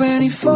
24 0.00 0.50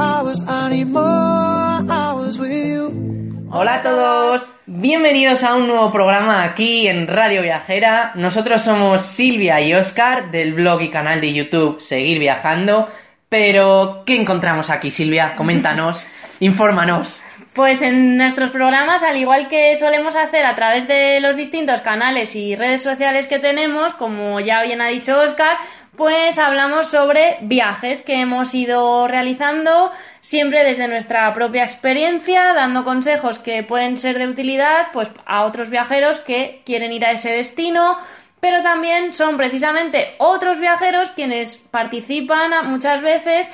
hours, 0.00 0.42
I 0.48 0.68
need 0.68 0.88
more 0.88 1.86
hours 1.88 2.40
with 2.40 2.50
you. 2.50 3.46
Hola 3.52 3.74
a 3.74 3.82
todos, 3.82 4.48
bienvenidos 4.66 5.44
a 5.44 5.54
un 5.54 5.68
nuevo 5.68 5.92
programa 5.92 6.42
aquí 6.42 6.88
en 6.88 7.06
Radio 7.06 7.42
Viajera. 7.42 8.10
Nosotros 8.16 8.62
somos 8.62 9.02
Silvia 9.02 9.60
y 9.60 9.74
Oscar 9.74 10.32
del 10.32 10.54
blog 10.54 10.82
y 10.82 10.88
canal 10.88 11.20
de 11.20 11.34
YouTube 11.34 11.80
Seguir 11.80 12.18
Viajando. 12.18 12.88
Pero, 13.28 14.02
¿qué 14.04 14.20
encontramos 14.20 14.70
aquí, 14.70 14.90
Silvia? 14.90 15.36
Coméntanos, 15.36 16.04
infórmanos. 16.40 17.20
Pues 17.54 17.82
en 17.82 18.16
nuestros 18.16 18.50
programas, 18.50 19.02
al 19.02 19.16
igual 19.16 19.48
que 19.48 19.74
solemos 19.74 20.14
hacer 20.14 20.46
a 20.46 20.54
través 20.54 20.86
de 20.86 21.20
los 21.20 21.34
distintos 21.34 21.80
canales 21.80 22.36
y 22.36 22.54
redes 22.54 22.82
sociales 22.82 23.26
que 23.26 23.40
tenemos, 23.40 23.94
como 23.94 24.38
ya 24.38 24.62
bien 24.62 24.80
ha 24.80 24.88
dicho 24.88 25.18
Oscar, 25.18 25.56
pues 25.96 26.38
hablamos 26.38 26.88
sobre 26.88 27.38
viajes 27.40 28.02
que 28.02 28.20
hemos 28.20 28.54
ido 28.54 29.08
realizando 29.08 29.90
siempre 30.20 30.62
desde 30.62 30.86
nuestra 30.86 31.32
propia 31.32 31.64
experiencia, 31.64 32.52
dando 32.54 32.84
consejos 32.84 33.40
que 33.40 33.64
pueden 33.64 33.96
ser 33.96 34.18
de 34.18 34.28
utilidad 34.28 34.92
pues 34.92 35.10
a 35.26 35.44
otros 35.44 35.70
viajeros 35.70 36.20
que 36.20 36.62
quieren 36.64 36.92
ir 36.92 37.04
a 37.04 37.10
ese 37.10 37.32
destino, 37.32 37.98
pero 38.40 38.62
también 38.62 39.12
son 39.12 39.36
precisamente 39.36 40.14
otros 40.18 40.60
viajeros 40.60 41.12
quienes 41.12 41.56
participan 41.56 42.70
muchas 42.70 43.02
veces 43.02 43.50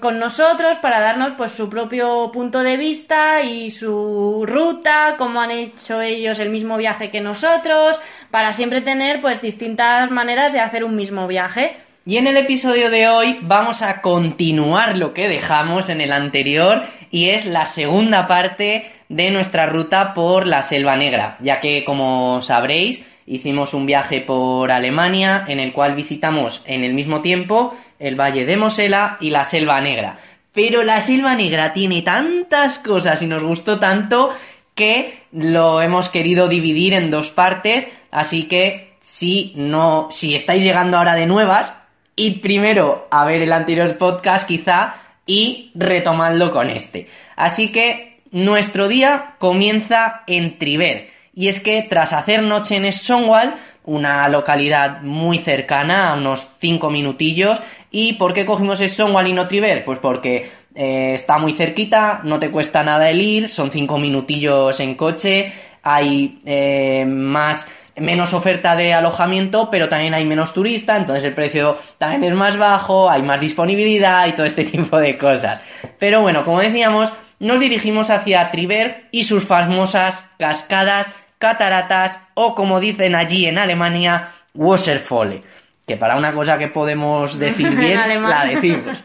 con 0.00 0.18
nosotros 0.18 0.78
para 0.78 1.00
darnos 1.00 1.32
pues 1.32 1.52
su 1.52 1.68
propio 1.68 2.30
punto 2.32 2.62
de 2.62 2.76
vista 2.76 3.42
y 3.42 3.70
su 3.70 4.44
ruta, 4.46 5.14
cómo 5.18 5.40
han 5.40 5.50
hecho 5.50 6.00
ellos 6.00 6.40
el 6.40 6.50
mismo 6.50 6.76
viaje 6.76 7.10
que 7.10 7.20
nosotros, 7.20 8.00
para 8.30 8.52
siempre 8.52 8.80
tener 8.80 9.20
pues 9.20 9.40
distintas 9.40 10.10
maneras 10.10 10.52
de 10.52 10.60
hacer 10.60 10.84
un 10.84 10.96
mismo 10.96 11.26
viaje. 11.26 11.76
Y 12.04 12.16
en 12.16 12.26
el 12.26 12.36
episodio 12.36 12.90
de 12.90 13.08
hoy 13.08 13.38
vamos 13.42 13.80
a 13.80 14.00
continuar 14.00 14.96
lo 14.96 15.14
que 15.14 15.28
dejamos 15.28 15.88
en 15.88 16.00
el 16.00 16.10
anterior 16.10 16.82
y 17.12 17.28
es 17.28 17.46
la 17.46 17.64
segunda 17.64 18.26
parte 18.26 18.90
de 19.08 19.30
nuestra 19.30 19.66
ruta 19.66 20.12
por 20.12 20.48
la 20.48 20.62
Selva 20.62 20.96
Negra, 20.96 21.36
ya 21.40 21.60
que 21.60 21.84
como 21.84 22.40
sabréis 22.40 23.06
hicimos 23.32 23.72
un 23.72 23.86
viaje 23.86 24.20
por 24.20 24.70
Alemania 24.70 25.44
en 25.48 25.58
el 25.58 25.72
cual 25.72 25.94
visitamos 25.94 26.62
en 26.66 26.84
el 26.84 26.92
mismo 26.92 27.22
tiempo 27.22 27.74
el 27.98 28.20
Valle 28.20 28.44
de 28.44 28.56
Mosela 28.56 29.16
y 29.20 29.30
la 29.30 29.44
Selva 29.44 29.80
Negra. 29.80 30.18
Pero 30.52 30.82
la 30.82 31.00
Selva 31.00 31.34
Negra 31.34 31.72
tiene 31.72 32.02
tantas 32.02 32.78
cosas 32.78 33.22
y 33.22 33.26
nos 33.26 33.42
gustó 33.42 33.78
tanto 33.78 34.30
que 34.74 35.22
lo 35.32 35.80
hemos 35.80 36.10
querido 36.10 36.46
dividir 36.46 36.92
en 36.92 37.10
dos 37.10 37.30
partes, 37.30 37.88
así 38.10 38.44
que 38.44 38.96
si 39.00 39.54
no, 39.56 40.08
si 40.10 40.34
estáis 40.34 40.62
llegando 40.62 40.98
ahora 40.98 41.14
de 41.14 41.26
nuevas, 41.26 41.74
id 42.16 42.42
primero 42.42 43.08
a 43.10 43.24
ver 43.24 43.40
el 43.40 43.52
anterior 43.52 43.96
podcast 43.96 44.46
quizá 44.46 44.96
y 45.26 45.70
retomadlo 45.74 46.50
con 46.50 46.68
este. 46.68 47.08
Así 47.34 47.72
que 47.72 48.20
nuestro 48.30 48.88
día 48.88 49.36
comienza 49.38 50.22
en 50.26 50.58
Triver. 50.58 51.10
Y 51.34 51.48
es 51.48 51.60
que 51.60 51.82
tras 51.82 52.12
hacer 52.12 52.42
noche 52.42 52.76
en 52.76 52.92
Stonewall, 52.92 53.54
una 53.84 54.28
localidad 54.28 55.02
muy 55.02 55.38
cercana, 55.38 56.10
a 56.10 56.14
unos 56.14 56.46
5 56.60 56.90
minutillos, 56.90 57.60
¿y 57.90 58.14
por 58.14 58.32
qué 58.32 58.44
cogimos 58.44 58.80
Stonewall 58.80 59.26
y 59.26 59.32
no 59.32 59.48
Triver? 59.48 59.84
Pues 59.84 59.98
porque 59.98 60.50
eh, 60.74 61.12
está 61.14 61.38
muy 61.38 61.52
cerquita, 61.52 62.20
no 62.24 62.38
te 62.38 62.50
cuesta 62.50 62.82
nada 62.82 63.08
el 63.10 63.20
ir, 63.20 63.48
son 63.48 63.70
5 63.70 63.98
minutillos 63.98 64.78
en 64.80 64.94
coche, 64.94 65.52
hay 65.82 66.38
eh, 66.44 67.04
más 67.06 67.66
menos 67.96 68.32
oferta 68.32 68.74
de 68.76 68.94
alojamiento, 68.94 69.68
pero 69.70 69.88
también 69.88 70.14
hay 70.14 70.24
menos 70.24 70.54
turista, 70.54 70.96
entonces 70.96 71.24
el 71.24 71.34
precio 71.34 71.76
también 71.98 72.32
es 72.32 72.38
más 72.38 72.56
bajo, 72.56 73.10
hay 73.10 73.22
más 73.22 73.40
disponibilidad 73.40 74.26
y 74.26 74.32
todo 74.32 74.46
este 74.46 74.64
tipo 74.70 74.98
de 74.98 75.18
cosas. 75.18 75.60
Pero 75.98 76.22
bueno, 76.22 76.44
como 76.44 76.60
decíamos, 76.60 77.12
nos 77.38 77.60
dirigimos 77.60 78.10
hacia 78.10 78.50
Triver 78.50 79.08
y 79.10 79.24
sus 79.24 79.44
famosas 79.44 80.24
cascadas, 80.38 81.10
cataratas 81.42 82.20
o 82.34 82.54
como 82.54 82.78
dicen 82.78 83.16
allí 83.16 83.46
en 83.46 83.58
Alemania, 83.58 84.28
Wasserfälle. 84.54 85.42
Que 85.84 85.96
para 85.96 86.16
una 86.16 86.32
cosa 86.32 86.56
que 86.56 86.68
podemos 86.68 87.36
decir 87.46 87.66
En 87.66 87.76
bien, 87.76 88.22
la 88.22 88.44
decimos. 88.44 89.02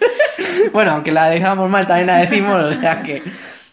bueno, 0.72 0.92
aunque 0.92 1.12
la 1.12 1.30
dejamos 1.30 1.68
mal, 1.68 1.88
también 1.88 2.06
la 2.06 2.18
decimos, 2.18 2.64
o 2.64 2.72
sea 2.80 3.02
que... 3.02 3.24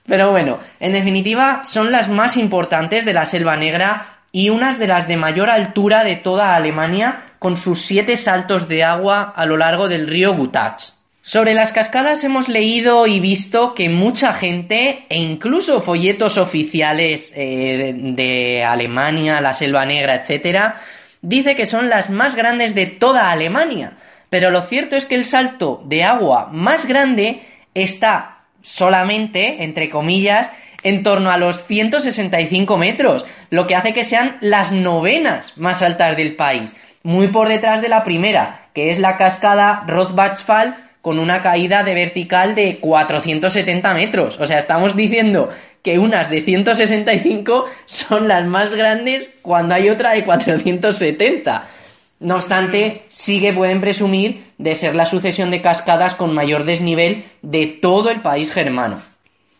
Pero 0.06 0.30
bueno, 0.30 0.58
en 0.80 0.92
definitiva, 0.92 1.62
son 1.62 1.92
las 1.92 2.08
más 2.08 2.38
importantes 2.38 3.04
de 3.04 3.12
la 3.12 3.26
Selva 3.26 3.56
Negra 3.56 4.06
y 4.32 4.48
unas 4.48 4.78
de 4.78 4.86
las 4.86 5.06
de 5.06 5.16
mayor 5.16 5.50
altura 5.50 6.02
de 6.04 6.16
toda 6.16 6.54
Alemania, 6.54 7.22
con 7.38 7.56
sus 7.56 7.82
siete 7.82 8.16
saltos 8.16 8.66
de 8.68 8.82
agua 8.82 9.32
a 9.36 9.46
lo 9.46 9.56
largo 9.56 9.88
del 9.88 10.06
río 10.06 10.34
Gutach. 10.34 10.92
Sobre 11.26 11.54
las 11.54 11.72
cascadas 11.72 12.22
hemos 12.22 12.50
leído 12.50 13.06
y 13.06 13.18
visto 13.18 13.74
que 13.74 13.88
mucha 13.88 14.34
gente, 14.34 15.06
e 15.08 15.16
incluso 15.16 15.80
folletos 15.80 16.36
oficiales 16.36 17.32
eh, 17.34 17.94
de, 17.96 18.62
Alemania, 18.62 19.40
la 19.40 19.54
Selva 19.54 19.86
Negra, 19.86 20.16
etcétera, 20.16 20.82
dice 21.22 21.56
que 21.56 21.64
son 21.64 21.88
las 21.88 22.10
más 22.10 22.34
grandes 22.34 22.74
de 22.74 22.84
toda 22.84 23.30
Alemania. 23.30 23.94
Pero 24.28 24.50
lo 24.50 24.60
cierto 24.60 24.96
es 24.96 25.06
que 25.06 25.14
el 25.14 25.24
salto 25.24 25.82
de 25.86 26.04
agua 26.04 26.50
más 26.52 26.84
grande 26.84 27.40
está 27.72 28.40
solamente, 28.60 29.64
entre 29.64 29.88
comillas, 29.88 30.50
en 30.82 31.02
torno 31.02 31.30
a 31.30 31.38
los 31.38 31.64
165 31.64 32.76
metros, 32.76 33.24
lo 33.48 33.66
que 33.66 33.76
hace 33.76 33.94
que 33.94 34.04
sean 34.04 34.36
las 34.42 34.72
novenas 34.72 35.56
más 35.56 35.80
altas 35.80 36.18
del 36.18 36.36
país, 36.36 36.74
muy 37.02 37.28
por 37.28 37.48
detrás 37.48 37.80
de 37.80 37.88
la 37.88 38.04
primera, 38.04 38.68
que 38.74 38.90
es 38.90 38.98
la 38.98 39.16
cascada 39.16 39.84
Rothbachfall, 39.86 40.83
con 41.04 41.18
una 41.18 41.42
caída 41.42 41.82
de 41.82 41.92
vertical 41.92 42.54
de 42.54 42.78
470 42.78 43.92
metros. 43.92 44.40
O 44.40 44.46
sea, 44.46 44.56
estamos 44.56 44.96
diciendo 44.96 45.50
que 45.82 45.98
unas 45.98 46.30
de 46.30 46.40
165 46.40 47.66
son 47.84 48.26
las 48.26 48.46
más 48.46 48.74
grandes 48.74 49.30
cuando 49.42 49.74
hay 49.74 49.90
otra 49.90 50.12
de 50.12 50.24
470. 50.24 51.68
No 52.20 52.36
obstante, 52.36 53.02
sí 53.10 53.38
que 53.38 53.52
pueden 53.52 53.82
presumir 53.82 54.44
de 54.56 54.74
ser 54.74 54.94
la 54.94 55.04
sucesión 55.04 55.50
de 55.50 55.60
cascadas 55.60 56.14
con 56.14 56.32
mayor 56.32 56.64
desnivel 56.64 57.26
de 57.42 57.66
todo 57.66 58.08
el 58.08 58.22
país 58.22 58.50
germano. 58.50 58.98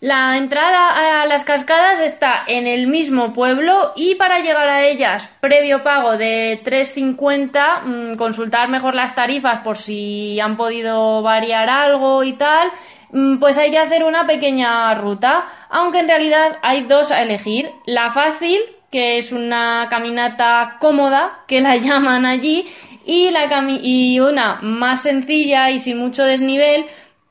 La 0.04 0.36
entrada 0.36 1.22
a 1.22 1.24
las 1.24 1.44
cascadas 1.44 1.98
está 1.98 2.44
en 2.46 2.66
el 2.66 2.88
mismo 2.88 3.32
pueblo 3.32 3.94
y 3.96 4.16
para 4.16 4.40
llegar 4.40 4.68
a 4.68 4.84
ellas, 4.84 5.34
previo 5.40 5.82
pago 5.82 6.18
de 6.18 6.60
3.50, 6.62 7.80
mm, 7.86 8.16
consultar 8.16 8.68
mejor 8.68 8.94
las 8.94 9.14
tarifas 9.14 9.60
por 9.60 9.78
si 9.78 10.38
han 10.40 10.58
podido 10.58 11.22
variar 11.22 11.70
algo 11.70 12.22
y 12.22 12.34
tal, 12.34 12.68
mm, 13.12 13.38
pues 13.38 13.56
hay 13.56 13.70
que 13.70 13.78
hacer 13.78 14.04
una 14.04 14.26
pequeña 14.26 14.94
ruta, 14.94 15.46
aunque 15.70 16.00
en 16.00 16.08
realidad 16.08 16.58
hay 16.60 16.82
dos 16.82 17.10
a 17.10 17.22
elegir. 17.22 17.70
La 17.86 18.10
fácil, 18.10 18.60
que 18.90 19.16
es 19.16 19.32
una 19.32 19.86
caminata 19.88 20.76
cómoda, 20.80 21.44
que 21.48 21.62
la 21.62 21.76
llaman 21.78 22.26
allí, 22.26 22.66
y, 23.06 23.30
la 23.30 23.46
y 23.82 24.20
una 24.20 24.58
más 24.60 25.02
sencilla 25.02 25.70
y 25.70 25.78
sin 25.78 25.96
mucho 25.96 26.24
desnivel, 26.24 26.84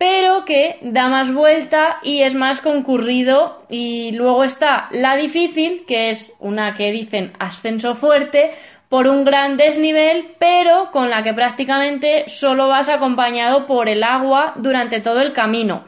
pero 0.04 0.44
que 0.44 0.80
da 0.82 1.08
más 1.08 1.34
vuelta 1.34 2.00
y 2.04 2.24
es 2.24 2.36
más 2.36 2.60
concurrido. 2.60 3.64
Y 3.70 4.12
luego 4.12 4.44
está 4.44 4.90
la 4.92 5.16
difícil, 5.16 5.86
que 5.88 6.10
es 6.10 6.34
una 6.40 6.74
que 6.74 6.92
dicen 6.92 7.32
ascenso 7.40 7.96
fuerte, 7.96 8.52
por 8.90 9.08
un 9.08 9.24
gran 9.24 9.56
desnivel, 9.56 10.36
pero 10.40 10.92
con 10.92 11.10
la 11.10 11.24
que 11.24 11.34
prácticamente 11.34 12.26
solo 12.28 12.68
vas 12.68 12.90
acompañado 12.90 13.66
por 13.66 13.88
el 13.88 14.04
agua 14.04 14.52
durante 14.58 15.00
todo 15.00 15.22
el 15.22 15.32
camino. 15.32 15.86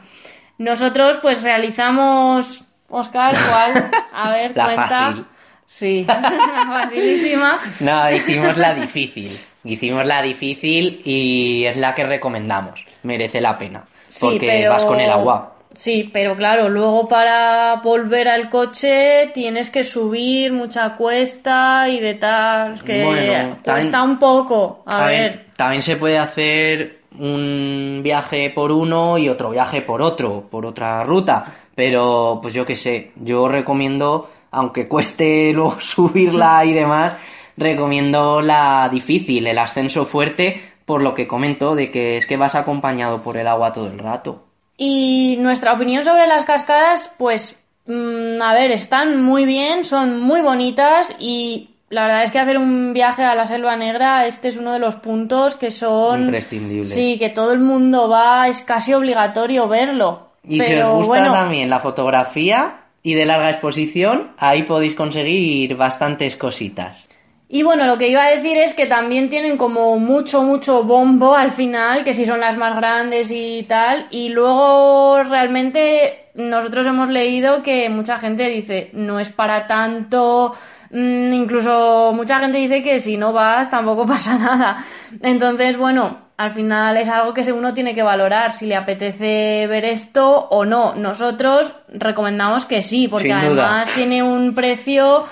Nosotros 0.56 1.18
pues 1.20 1.42
realizamos, 1.42 2.64
Oscar, 2.88 3.36
¿cuál? 3.50 3.90
A 4.14 4.30
ver, 4.32 4.52
La 4.56 4.64
cuenta. 4.64 4.88
fácil. 4.88 5.24
Sí, 5.66 6.06
facilísima. 6.68 7.60
No, 7.80 8.10
hicimos 8.10 8.56
la 8.56 8.72
difícil. 8.72 9.30
Hicimos 9.62 10.06
la 10.06 10.22
difícil 10.22 11.02
y 11.04 11.66
es 11.66 11.76
la 11.76 11.94
que 11.94 12.04
recomendamos. 12.04 12.86
Merece 13.02 13.42
la 13.42 13.58
pena. 13.58 13.84
Sí, 14.16 14.26
Porque 14.26 14.46
pero- 14.46 14.70
vas 14.72 14.84
con 14.86 14.98
el 15.00 15.10
agua. 15.10 15.52
Sí, 15.74 16.08
pero 16.10 16.34
claro, 16.38 16.70
luego 16.70 17.06
para 17.06 17.74
volver 17.84 18.28
al 18.28 18.48
coche 18.48 19.30
tienes 19.34 19.68
que 19.68 19.84
subir 19.84 20.50
mucha 20.54 20.96
cuesta 20.96 21.86
y 21.90 22.00
de 22.00 22.14
tal, 22.14 22.82
que 22.82 23.04
Bueno, 23.04 23.58
cuesta 23.62 23.90
también- 23.90 24.10
un 24.12 24.18
poco. 24.18 24.82
A, 24.86 25.04
ver, 25.06 25.48
también 25.54 25.82
se 25.82 25.96
puede 25.96 26.16
hacer 26.16 27.00
un 27.18 28.00
viaje 28.02 28.48
por 28.54 28.72
uno 28.72 29.18
y 29.18 29.28
otro 29.28 29.50
viaje 29.50 29.82
por 29.82 30.00
otro, 30.00 30.44
por 30.50 30.64
otra 30.64 31.04
ruta. 31.04 31.44
Pero, 31.74 32.38
pues 32.40 32.54
yo 32.54 32.64
qué 32.64 32.74
sé, 32.74 33.12
yo 33.16 33.46
recomiendo, 33.46 34.30
aunque 34.52 34.88
cueste 34.88 35.52
luego 35.54 35.78
subirla 35.78 36.64
y 36.64 36.72
demás, 36.72 37.18
recomiendo 37.58 38.40
la 38.40 38.88
difícil, 38.90 39.46
el 39.46 39.58
ascenso 39.58 40.06
fuerte, 40.06 40.72
por 40.86 41.02
lo 41.02 41.12
que 41.12 41.26
comento, 41.28 41.74
de 41.74 41.90
que 41.90 42.16
es 42.16 42.24
que 42.24 42.38
vas 42.38 42.54
acompañado 42.54 43.20
por 43.20 43.36
el 43.36 43.48
agua 43.48 43.72
todo 43.72 43.88
el 43.88 43.98
rato. 43.98 44.44
Y 44.78 45.36
nuestra 45.40 45.74
opinión 45.74 46.04
sobre 46.04 46.26
las 46.26 46.44
cascadas, 46.44 47.10
pues, 47.18 47.56
mm, 47.86 48.40
a 48.40 48.54
ver, 48.54 48.70
están 48.70 49.22
muy 49.22 49.44
bien, 49.44 49.84
son 49.84 50.20
muy 50.20 50.40
bonitas 50.40 51.14
y 51.18 51.70
la 51.88 52.06
verdad 52.06 52.22
es 52.22 52.32
que 52.32 52.38
hacer 52.38 52.58
un 52.58 52.92
viaje 52.92 53.24
a 53.24 53.34
la 53.34 53.46
Selva 53.46 53.76
Negra, 53.76 54.26
este 54.26 54.48
es 54.48 54.56
uno 54.56 54.72
de 54.72 54.78
los 54.78 54.96
puntos 54.96 55.56
que 55.56 55.70
son... 55.70 56.22
Imprescindibles. 56.22 56.90
Sí, 56.90 57.18
que 57.18 57.30
todo 57.30 57.52
el 57.52 57.60
mundo 57.60 58.08
va, 58.08 58.48
es 58.48 58.62
casi 58.62 58.92
obligatorio 58.92 59.68
verlo. 59.68 60.28
Y 60.44 60.60
si 60.60 60.66
Pero 60.68 60.90
os 60.90 60.96
gusta 60.98 61.08
bueno, 61.08 61.32
también 61.32 61.68
la 61.68 61.80
fotografía 61.80 62.80
y 63.02 63.14
de 63.14 63.24
larga 63.26 63.50
exposición, 63.50 64.32
ahí 64.36 64.62
podéis 64.62 64.94
conseguir 64.94 65.76
bastantes 65.76 66.36
cositas. 66.36 67.05
Y 67.48 67.62
bueno, 67.62 67.86
lo 67.86 67.96
que 67.96 68.08
iba 68.08 68.24
a 68.24 68.30
decir 68.30 68.56
es 68.56 68.74
que 68.74 68.86
también 68.86 69.28
tienen 69.28 69.56
como 69.56 69.98
mucho, 70.00 70.42
mucho 70.42 70.82
bombo 70.82 71.36
al 71.36 71.50
final, 71.50 72.02
que 72.02 72.12
si 72.12 72.26
son 72.26 72.40
las 72.40 72.56
más 72.56 72.74
grandes 72.74 73.30
y 73.30 73.64
tal. 73.68 74.08
Y 74.10 74.30
luego 74.30 75.22
realmente 75.22 76.30
nosotros 76.34 76.86
hemos 76.88 77.08
leído 77.08 77.62
que 77.62 77.88
mucha 77.88 78.18
gente 78.18 78.48
dice, 78.48 78.90
no 78.94 79.20
es 79.20 79.30
para 79.30 79.68
tanto. 79.68 80.54
mm, 80.90 81.32
Incluso 81.32 82.12
mucha 82.16 82.40
gente 82.40 82.58
dice 82.58 82.82
que 82.82 82.98
si 82.98 83.16
no 83.16 83.32
vas 83.32 83.70
tampoco 83.70 84.04
pasa 84.06 84.36
nada. 84.36 84.78
Entonces, 85.22 85.78
bueno, 85.78 86.18
al 86.36 86.50
final 86.50 86.96
es 86.96 87.08
algo 87.08 87.32
que 87.32 87.50
uno 87.52 87.72
tiene 87.72 87.94
que 87.94 88.02
valorar 88.02 88.50
si 88.50 88.66
le 88.66 88.74
apetece 88.74 89.68
ver 89.68 89.84
esto 89.84 90.48
o 90.50 90.64
no. 90.64 90.96
Nosotros 90.96 91.72
recomendamos 91.88 92.64
que 92.64 92.82
sí, 92.82 93.06
porque 93.06 93.32
además 93.32 93.88
tiene 93.94 94.24
un 94.24 94.52
precio 94.52 95.24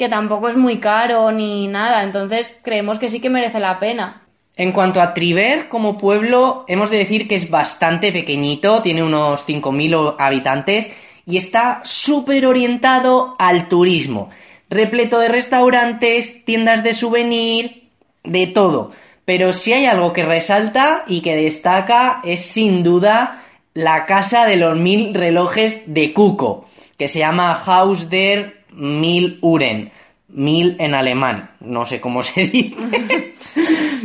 que 0.00 0.08
tampoco 0.08 0.48
es 0.48 0.56
muy 0.56 0.78
caro 0.80 1.30
ni 1.30 1.68
nada, 1.68 2.02
entonces 2.02 2.54
creemos 2.62 2.98
que 2.98 3.10
sí 3.10 3.20
que 3.20 3.28
merece 3.28 3.60
la 3.60 3.78
pena. 3.78 4.22
En 4.56 4.72
cuanto 4.72 4.98
a 5.02 5.12
Triver 5.12 5.68
como 5.68 5.98
pueblo, 5.98 6.64
hemos 6.68 6.88
de 6.88 6.96
decir 6.96 7.28
que 7.28 7.34
es 7.34 7.50
bastante 7.50 8.10
pequeñito, 8.10 8.80
tiene 8.80 9.02
unos 9.02 9.46
5.000 9.46 10.16
habitantes 10.18 10.90
y 11.26 11.36
está 11.36 11.82
súper 11.84 12.46
orientado 12.46 13.36
al 13.38 13.68
turismo. 13.68 14.30
Repleto 14.70 15.18
de 15.18 15.28
restaurantes, 15.28 16.46
tiendas 16.46 16.82
de 16.82 16.94
souvenir, 16.94 17.90
de 18.24 18.46
todo. 18.46 18.92
Pero 19.26 19.52
si 19.52 19.74
hay 19.74 19.84
algo 19.84 20.14
que 20.14 20.24
resalta 20.24 21.04
y 21.08 21.20
que 21.20 21.36
destaca 21.36 22.22
es 22.24 22.40
sin 22.40 22.82
duda 22.82 23.44
la 23.74 24.06
casa 24.06 24.46
de 24.46 24.56
los 24.56 24.78
mil 24.78 25.12
relojes 25.12 25.82
de 25.84 26.14
Cuco, 26.14 26.64
que 26.96 27.06
se 27.06 27.18
llama 27.18 27.52
Haus 27.66 28.08
der 28.08 28.59
Mil 28.80 29.38
Uhren. 29.42 29.92
Mil 30.28 30.76
en 30.78 30.94
alemán, 30.94 31.50
no 31.58 31.84
sé 31.84 32.00
cómo 32.00 32.22
se 32.22 32.46
dice. 32.46 32.76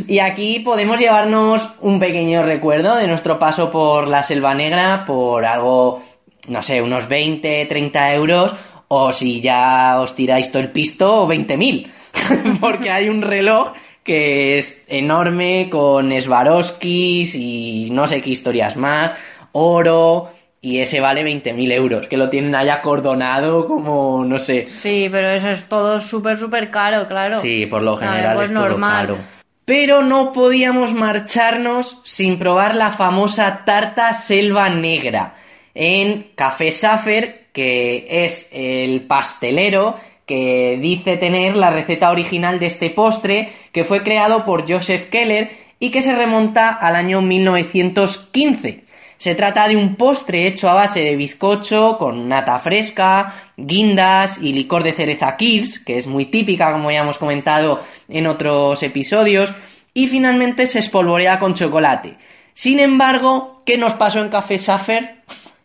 y 0.08 0.18
aquí 0.18 0.58
podemos 0.58 0.98
llevarnos 0.98 1.70
un 1.80 2.00
pequeño 2.00 2.42
recuerdo 2.42 2.96
de 2.96 3.06
nuestro 3.06 3.38
paso 3.38 3.70
por 3.70 4.08
la 4.08 4.24
Selva 4.24 4.52
Negra 4.52 5.04
por 5.06 5.44
algo, 5.44 6.02
no 6.48 6.62
sé, 6.62 6.82
unos 6.82 7.08
20, 7.08 7.66
30 7.66 8.14
euros, 8.14 8.54
o 8.88 9.12
si 9.12 9.40
ya 9.40 10.00
os 10.00 10.16
tiráis 10.16 10.50
todo 10.50 10.62
el 10.62 10.72
pisto, 10.72 11.28
20.000. 11.28 11.86
Porque 12.60 12.90
hay 12.90 13.08
un 13.08 13.22
reloj 13.22 13.72
que 14.02 14.58
es 14.58 14.84
enorme 14.88 15.68
con 15.70 16.10
Swarovskis 16.20 17.36
y 17.36 17.88
no 17.92 18.08
sé 18.08 18.20
qué 18.20 18.30
historias 18.30 18.76
más, 18.76 19.14
oro, 19.52 20.30
y 20.66 20.80
ese 20.80 20.98
vale 20.98 21.22
20.000 21.22 21.72
euros, 21.74 22.08
que 22.08 22.16
lo 22.16 22.28
tienen 22.28 22.52
ahí 22.56 22.70
acordonado 22.70 23.66
como, 23.66 24.24
no 24.24 24.36
sé. 24.36 24.66
Sí, 24.68 25.06
pero 25.12 25.30
eso 25.30 25.48
es 25.48 25.68
todo 25.68 26.00
súper, 26.00 26.36
súper 26.38 26.72
caro, 26.72 27.06
claro. 27.06 27.40
Sí, 27.40 27.66
por 27.66 27.82
lo 27.82 27.96
ver, 27.96 28.08
general 28.08 28.34
pues 28.34 28.48
es 28.48 28.54
todo 28.54 28.68
normal. 28.70 29.06
caro. 29.06 29.18
Pero 29.64 30.02
no 30.02 30.32
podíamos 30.32 30.92
marcharnos 30.92 32.00
sin 32.02 32.36
probar 32.36 32.74
la 32.74 32.90
famosa 32.90 33.62
tarta 33.64 34.12
selva 34.12 34.68
negra 34.68 35.36
en 35.72 36.32
Café 36.34 36.72
Safer, 36.72 37.46
que 37.52 38.24
es 38.24 38.48
el 38.50 39.02
pastelero 39.02 40.00
que 40.26 40.80
dice 40.82 41.16
tener 41.16 41.54
la 41.54 41.70
receta 41.70 42.10
original 42.10 42.58
de 42.58 42.66
este 42.66 42.90
postre, 42.90 43.52
que 43.70 43.84
fue 43.84 44.02
creado 44.02 44.44
por 44.44 44.68
Joseph 44.68 45.10
Keller 45.10 45.48
y 45.78 45.92
que 45.92 46.02
se 46.02 46.16
remonta 46.16 46.70
al 46.70 46.96
año 46.96 47.22
1915. 47.22 48.85
Se 49.18 49.34
trata 49.34 49.66
de 49.66 49.76
un 49.76 49.96
postre 49.96 50.46
hecho 50.46 50.68
a 50.68 50.74
base 50.74 51.00
de 51.00 51.16
bizcocho 51.16 51.96
con 51.98 52.28
nata 52.28 52.58
fresca, 52.58 53.34
guindas 53.56 54.38
y 54.42 54.52
licor 54.52 54.82
de 54.82 54.92
cereza 54.92 55.36
Kirs, 55.36 55.78
que 55.78 55.96
es 55.96 56.06
muy 56.06 56.26
típica, 56.26 56.70
como 56.72 56.90
ya 56.90 57.00
hemos 57.00 57.16
comentado 57.18 57.82
en 58.08 58.26
otros 58.26 58.82
episodios, 58.82 59.52
y 59.94 60.06
finalmente 60.08 60.66
se 60.66 60.80
espolvorea 60.80 61.38
con 61.38 61.54
chocolate. 61.54 62.18
Sin 62.52 62.78
embargo, 62.78 63.62
¿qué 63.64 63.78
nos 63.78 63.94
pasó 63.94 64.20
en 64.20 64.28
Café 64.28 64.58
Safer? 64.58 65.16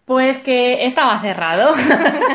Pues 0.05 0.37
que 0.39 0.85
estaba 0.85 1.17
cerrado. 1.19 1.73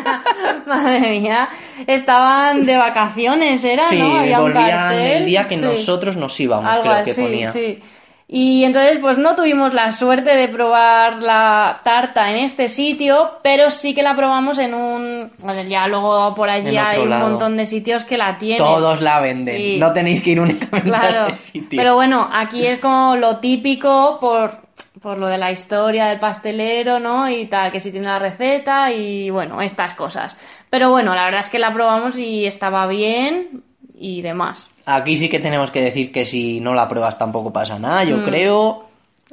Madre 0.66 1.18
mía. 1.20 1.48
Estaban 1.86 2.64
de 2.64 2.76
vacaciones, 2.76 3.64
era, 3.64 3.84
sí, 3.88 3.98
¿no? 3.98 4.18
Había 4.18 4.38
un 4.40 4.52
volvían 4.52 4.70
cartel. 4.70 5.00
el 5.18 5.26
día 5.26 5.46
que 5.48 5.56
Sí. 5.56 5.62
nosotros 5.64 6.16
nos 6.16 6.38
íbamos, 6.40 6.66
Algo 6.76 6.82
creo 6.90 7.04
que 7.04 7.10
así, 7.10 7.22
ponía. 7.22 7.52
sí. 7.52 7.78
Y 8.28 8.64
entonces, 8.64 8.98
pues 8.98 9.18
no 9.18 9.36
tuvimos 9.36 9.72
la 9.72 9.92
suerte 9.92 10.34
de 10.36 10.48
probar 10.48 11.22
la 11.22 11.78
tarta 11.84 12.28
en 12.32 12.38
este 12.38 12.66
sitio, 12.66 13.38
pero 13.44 13.70
sí 13.70 13.94
que 13.94 14.02
la 14.02 14.16
probamos 14.16 14.58
en 14.58 14.74
un. 14.74 15.30
Pues 15.40 15.68
ya 15.68 15.86
luego 15.86 16.34
por 16.34 16.48
allí 16.50 16.76
hay 16.76 17.02
un 17.02 17.10
lado. 17.10 17.28
montón 17.28 17.56
de 17.56 17.64
sitios 17.66 18.04
que 18.04 18.18
la 18.18 18.36
tienen. 18.36 18.58
Todos 18.58 19.00
la 19.00 19.20
venden, 19.20 19.56
Sí. 19.56 19.78
no 19.78 19.92
tenéis 19.92 20.20
que 20.20 20.30
ir 20.30 20.40
únicamente 20.40 20.92
a 20.92 21.08
este 21.28 21.34
sitio. 21.34 21.76
Pero 21.78 21.94
bueno, 21.94 22.28
aquí 22.32 22.66
es 22.66 22.78
como 22.78 23.14
lo 23.14 23.36
típico 23.36 24.18
por, 24.20 24.58
por 25.00 25.18
lo 25.18 25.28
de 25.28 25.38
la 25.38 25.52
historia 25.52 26.06
del 26.06 26.18
pastelero, 26.18 26.98
¿no? 26.98 27.30
Y 27.30 27.46
tal, 27.46 27.70
que 27.70 27.78
si 27.78 27.92
tiene 27.92 28.08
la 28.08 28.18
receta 28.18 28.90
y 28.90 29.30
bueno, 29.30 29.62
estas 29.62 29.94
cosas. 29.94 30.36
Pero 30.68 30.90
bueno, 30.90 31.14
la 31.14 31.26
verdad 31.26 31.40
es 31.40 31.48
que 31.48 31.60
la 31.60 31.72
probamos 31.72 32.18
y 32.18 32.44
estaba 32.44 32.88
bien 32.88 33.62
y 33.94 34.22
demás. 34.22 34.70
Aquí 34.84 35.16
sí 35.16 35.28
que 35.28 35.40
tenemos 35.40 35.70
que 35.70 35.80
decir 35.80 36.12
que 36.12 36.24
si 36.24 36.60
no 36.60 36.74
la 36.74 36.88
pruebas 36.88 37.18
tampoco 37.18 37.52
pasa 37.52 37.78
nada, 37.78 38.04
yo 38.04 38.22
creo. 38.22 38.82
Mm. 38.82 38.86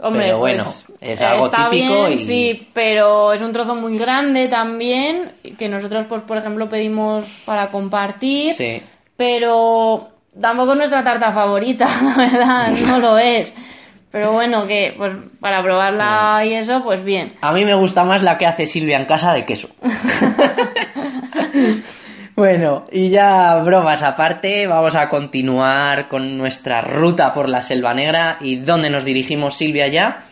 Hombre, 0.05 0.25
pero 0.25 0.39
bueno, 0.39 0.63
pues, 0.63 0.86
es 1.01 1.22
algo 1.22 1.45
está 1.45 1.69
típico 1.69 2.05
bien, 2.05 2.13
y 2.13 2.17
sí, 2.17 2.67
pero 2.74 3.31
es 3.31 3.43
un 3.43 3.53
trozo 3.53 3.75
muy 3.75 3.95
grande 3.95 4.48
también 4.48 5.33
que 5.55 5.69
nosotros, 5.69 6.05
pues 6.05 6.24
por 6.24 6.38
ejemplo, 6.38 6.67
pedimos 6.67 7.36
para 7.45 7.69
compartir. 7.69 8.55
Sí. 8.55 8.81
pero 9.15 10.07
tampoco 10.41 10.72
es 10.72 10.77
nuestra 10.79 11.03
tarta 11.03 11.31
favorita, 11.31 11.88
la 12.03 12.15
verdad, 12.15 12.72
no 12.88 13.00
lo 13.00 13.19
es. 13.19 13.53
Pero 14.12 14.31
bueno, 14.31 14.67
que 14.67 14.93
pues 14.95 15.13
para 15.39 15.63
probarla 15.63 16.43
y 16.45 16.53
eso, 16.53 16.83
pues 16.83 17.03
bien. 17.03 17.31
A 17.41 17.51
mí 17.51 17.65
me 17.65 17.74
gusta 17.74 18.03
más 18.03 18.22
la 18.22 18.38
que 18.38 18.45
hace 18.45 18.67
Silvia 18.67 19.00
en 19.00 19.05
casa 19.05 19.33
de 19.33 19.45
queso. 19.45 19.69
bueno, 22.35 22.85
y 22.91 23.09
ya 23.09 23.55
bromas 23.57 24.03
aparte, 24.03 24.67
vamos 24.67 24.95
a 24.95 25.09
continuar 25.09 26.07
con 26.07 26.37
nuestra 26.37 26.81
ruta 26.81 27.33
por 27.33 27.49
la 27.49 27.61
Selva 27.61 27.93
Negra. 27.93 28.37
¿Y 28.41 28.57
dónde 28.57 28.89
nos 28.89 29.05
dirigimos, 29.05 29.55
Silvia, 29.55 29.87
ya? 29.87 30.25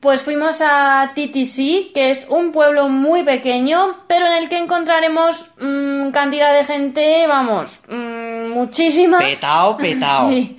Pues 0.00 0.22
fuimos 0.22 0.62
a 0.64 1.10
TTC, 1.14 1.92
que 1.92 2.10
es 2.10 2.26
un 2.28 2.52
pueblo 2.52 2.88
muy 2.88 3.24
pequeño, 3.24 4.04
pero 4.06 4.26
en 4.26 4.32
el 4.34 4.48
que 4.48 4.56
encontraremos 4.56 5.50
mm, 5.60 6.10
cantidad 6.10 6.54
de 6.54 6.64
gente, 6.64 7.26
vamos, 7.26 7.80
mm, 7.88 8.50
muchísima. 8.50 9.18
Petao, 9.18 9.76
petao. 9.76 10.28
Sí. 10.30 10.56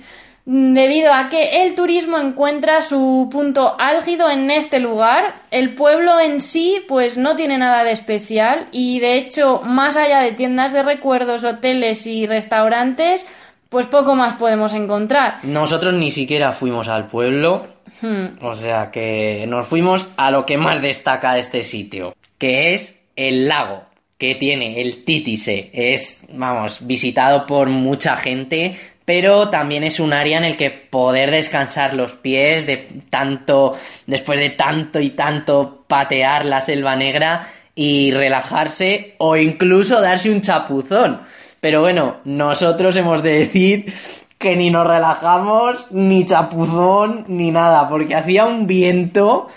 Debido 0.52 1.12
a 1.12 1.28
que 1.28 1.62
el 1.62 1.76
turismo 1.76 2.18
encuentra 2.18 2.80
su 2.80 3.28
punto 3.30 3.76
álgido 3.78 4.28
en 4.28 4.50
este 4.50 4.80
lugar, 4.80 5.42
el 5.52 5.74
pueblo 5.74 6.18
en 6.18 6.40
sí 6.40 6.82
pues 6.88 7.16
no 7.16 7.36
tiene 7.36 7.56
nada 7.56 7.84
de 7.84 7.92
especial 7.92 8.66
y 8.72 8.98
de 8.98 9.14
hecho 9.14 9.60
más 9.64 9.96
allá 9.96 10.18
de 10.20 10.32
tiendas 10.32 10.72
de 10.72 10.82
recuerdos, 10.82 11.44
hoteles 11.44 12.04
y 12.08 12.26
restaurantes, 12.26 13.24
pues 13.68 13.86
poco 13.86 14.16
más 14.16 14.34
podemos 14.34 14.72
encontrar. 14.72 15.38
Nosotros 15.44 15.94
ni 15.94 16.10
siquiera 16.10 16.50
fuimos 16.50 16.88
al 16.88 17.06
pueblo, 17.06 17.68
Hmm. 18.02 18.38
o 18.40 18.54
sea 18.54 18.90
que 18.90 19.44
nos 19.46 19.66
fuimos 19.66 20.08
a 20.16 20.30
lo 20.30 20.46
que 20.46 20.56
más 20.56 20.80
destaca 20.80 21.34
de 21.34 21.40
este 21.40 21.62
sitio, 21.62 22.14
que 22.38 22.72
es 22.72 23.00
el 23.16 23.46
lago 23.46 23.82
que 24.16 24.34
tiene 24.34 24.80
el 24.80 25.04
Títise. 25.04 25.70
Es, 25.72 26.26
vamos, 26.32 26.86
visitado 26.86 27.46
por 27.46 27.68
mucha 27.68 28.16
gente, 28.16 28.76
pero 29.12 29.48
también 29.48 29.82
es 29.82 29.98
un 29.98 30.12
área 30.12 30.38
en 30.38 30.44
el 30.44 30.56
que 30.56 30.70
poder 30.70 31.32
descansar 31.32 31.94
los 31.94 32.14
pies 32.14 32.64
de 32.64 33.00
tanto, 33.10 33.76
después 34.06 34.38
de 34.38 34.50
tanto 34.50 35.00
y 35.00 35.10
tanto 35.10 35.82
patear 35.88 36.44
la 36.44 36.60
selva 36.60 36.94
negra 36.94 37.48
y 37.74 38.12
relajarse 38.12 39.16
o 39.18 39.36
incluso 39.36 40.00
darse 40.00 40.30
un 40.30 40.42
chapuzón. 40.42 41.22
Pero 41.60 41.80
bueno, 41.80 42.18
nosotros 42.24 42.94
hemos 42.94 43.24
de 43.24 43.40
decir 43.40 43.92
que 44.38 44.54
ni 44.54 44.70
nos 44.70 44.86
relajamos, 44.86 45.88
ni 45.90 46.24
chapuzón, 46.24 47.24
ni 47.26 47.50
nada, 47.50 47.88
porque 47.88 48.14
hacía 48.14 48.46
un 48.46 48.68
viento 48.68 49.48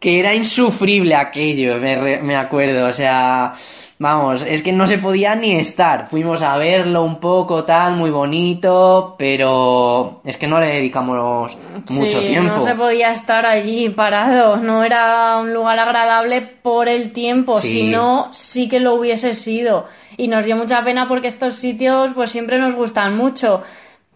que 0.00 0.18
era 0.18 0.34
insufrible 0.34 1.14
aquello, 1.14 1.76
me, 1.78 1.94
re- 1.94 2.22
me 2.22 2.34
acuerdo, 2.36 2.88
o 2.88 2.92
sea, 2.92 3.52
vamos, 3.98 4.42
es 4.48 4.62
que 4.62 4.72
no 4.72 4.86
se 4.86 4.96
podía 4.96 5.34
ni 5.36 5.52
estar. 5.58 6.08
Fuimos 6.08 6.40
a 6.40 6.56
verlo 6.56 7.02
un 7.04 7.20
poco, 7.20 7.64
tal, 7.64 7.96
muy 7.96 8.10
bonito, 8.10 9.14
pero 9.18 10.22
es 10.24 10.38
que 10.38 10.46
no 10.46 10.58
le 10.58 10.68
dedicamos 10.68 11.58
mucho 11.90 12.20
Sí, 12.20 12.26
tiempo. 12.28 12.54
No 12.54 12.60
se 12.62 12.74
podía 12.74 13.10
estar 13.12 13.44
allí 13.44 13.90
parado, 13.90 14.56
no 14.56 14.82
era 14.84 15.36
un 15.38 15.52
lugar 15.52 15.78
agradable 15.78 16.40
por 16.40 16.88
el 16.88 17.12
tiempo, 17.12 17.56
Sí. 17.58 17.68
si 17.68 17.82
no, 17.88 18.30
sí 18.32 18.68
que 18.70 18.80
lo 18.80 18.94
hubiese 18.94 19.34
sido. 19.34 19.86
Y 20.16 20.28
nos 20.28 20.46
dio 20.46 20.56
mucha 20.56 20.82
pena 20.82 21.06
porque 21.06 21.28
estos 21.28 21.56
sitios 21.56 22.12
pues 22.14 22.30
siempre 22.32 22.58
nos 22.58 22.74
gustan 22.74 23.16
mucho. 23.16 23.60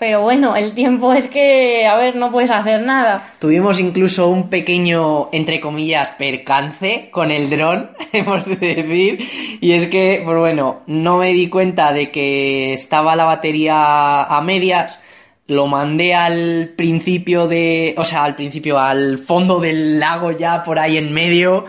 Pero 0.06 0.20
bueno, 0.20 0.54
el 0.54 0.75
tiempo 0.75 1.14
es 1.14 1.28
que, 1.28 1.87
a 1.87 1.96
ver, 1.96 2.14
no 2.14 2.30
puedes 2.30 2.50
hacer 2.50 2.82
nada. 2.82 3.26
Tuvimos 3.38 3.80
incluso 3.80 4.28
un 4.28 4.50
pequeño, 4.50 5.30
entre 5.32 5.62
comillas, 5.62 6.11
percance 6.11 7.08
con 7.11 7.30
el 7.30 7.49
dron, 7.49 7.92
hemos 8.12 8.44
de 8.44 8.56
decir. 8.56 9.26
Y 9.62 9.73
es 9.73 9.87
que, 9.87 10.20
pues 10.23 10.37
bueno, 10.37 10.82
no 10.87 11.16
me 11.16 11.32
di 11.32 11.49
cuenta 11.49 11.94
de 11.94 12.11
que 12.11 12.75
estaba 12.75 13.16
la 13.16 13.25
batería 13.25 14.25
a 14.25 14.42
medias. 14.42 15.00
Lo 15.46 15.68
mandé 15.68 16.14
al 16.14 16.75
principio 16.76 17.49
de. 17.49 17.94
O 17.96 18.04
sea, 18.04 18.25
al 18.25 18.34
principio, 18.34 18.78
al 18.78 19.16
fondo 19.16 19.58
del 19.58 19.99
lago 19.99 20.32
ya 20.32 20.62
por 20.64 20.78
ahí 20.78 20.99
en 20.99 21.14
medio. 21.14 21.64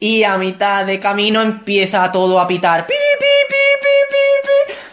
Y 0.00 0.22
a 0.22 0.38
mitad 0.38 0.86
de 0.86 0.98
camino 1.00 1.42
empieza 1.42 2.10
todo 2.10 2.40
a 2.40 2.46
pitar. 2.46 2.86
¡Pi, 2.86 2.94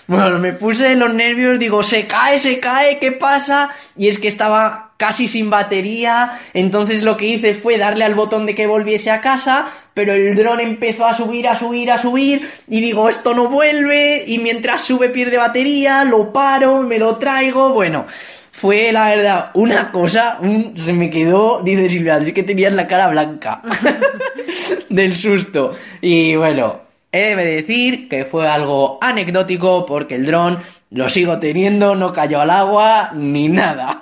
Bueno, 0.08 0.40
me 0.40 0.52
puse 0.54 0.96
los 0.96 1.14
nervios, 1.14 1.58
digo, 1.60 1.84
se 1.84 2.06
cae, 2.06 2.38
se 2.40 2.60
cae, 2.60 3.00
¿qué 3.00 3.12
pasa? 3.12 3.70
Y 3.96 4.08
es 4.10 4.20
que 4.20 4.28
estaba 4.28 4.92
casi 4.98 5.28
sin 5.28 5.50
batería, 5.50 6.38
entonces 6.54 7.04
lo 7.04 7.18
que 7.18 7.26
hice 7.28 7.54
fue 7.54 7.78
darle 7.78 8.04
al 8.06 8.14
botón 8.16 8.46
de 8.46 8.54
que 8.54 8.68
volviese 8.68 9.10
a 9.10 9.22
casa, 9.22 9.68
pero 9.94 10.14
el 10.14 10.36
dron 10.36 10.60
empezó 10.60 11.06
a 11.06 11.14
subir, 11.14 11.48
a 11.48 11.56
subir, 11.56 11.92
a 11.92 11.98
subir, 11.98 12.48
y 12.68 12.82
digo, 12.82 13.10
esto 13.10 13.34
no 13.34 13.48
vuelve, 13.48 14.24
y 14.28 14.38
mientras 14.40 14.84
sube 14.84 15.10
pierde 15.10 15.38
batería, 15.38 16.04
lo 16.04 16.32
paro, 16.34 16.82
me 16.82 17.00
lo 17.00 17.16
traigo, 17.18 17.70
bueno, 17.70 18.06
fue 18.52 18.92
la 18.92 19.08
verdad 19.08 19.50
una 19.56 19.92
cosa, 19.92 20.38
un- 20.42 20.78
se 20.78 20.94
me 20.94 21.10
quedó, 21.10 21.62
dice 21.64 21.90
Silvia, 21.90 22.18
es 22.18 22.32
que 22.34 22.44
tenías 22.44 22.74
la 22.74 22.86
cara 22.88 23.08
blanca 23.08 23.62
del 24.90 25.16
susto. 25.16 25.74
Y 26.02 26.36
bueno, 26.36 26.82
he 27.12 27.36
de 27.36 27.46
decir 27.46 28.08
que 28.08 28.26
fue 28.26 28.48
algo 28.48 28.98
anecdótico 29.02 29.86
porque 29.86 30.16
el 30.16 30.26
dron 30.26 30.60
lo 30.90 31.10
sigo 31.10 31.40
teniendo, 31.40 31.96
no 31.96 32.12
cayó 32.12 32.42
al 32.42 32.50
agua 32.50 33.12
ni 33.14 33.48
nada. 33.48 34.02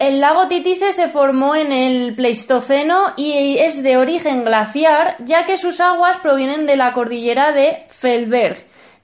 El 0.00 0.20
lago 0.20 0.48
Titise 0.48 0.92
se 0.92 1.08
formó 1.08 1.54
en 1.54 1.72
el 1.72 2.14
Pleistoceno 2.14 3.12
y 3.16 3.58
es 3.58 3.82
de 3.82 3.96
origen 3.96 4.44
glaciar, 4.44 5.16
ya 5.24 5.44
que 5.44 5.56
sus 5.56 5.80
aguas 5.80 6.16
provienen 6.16 6.66
de 6.66 6.76
la 6.76 6.92
cordillera 6.92 7.52
de 7.52 7.84
Feldberg. 7.88 8.56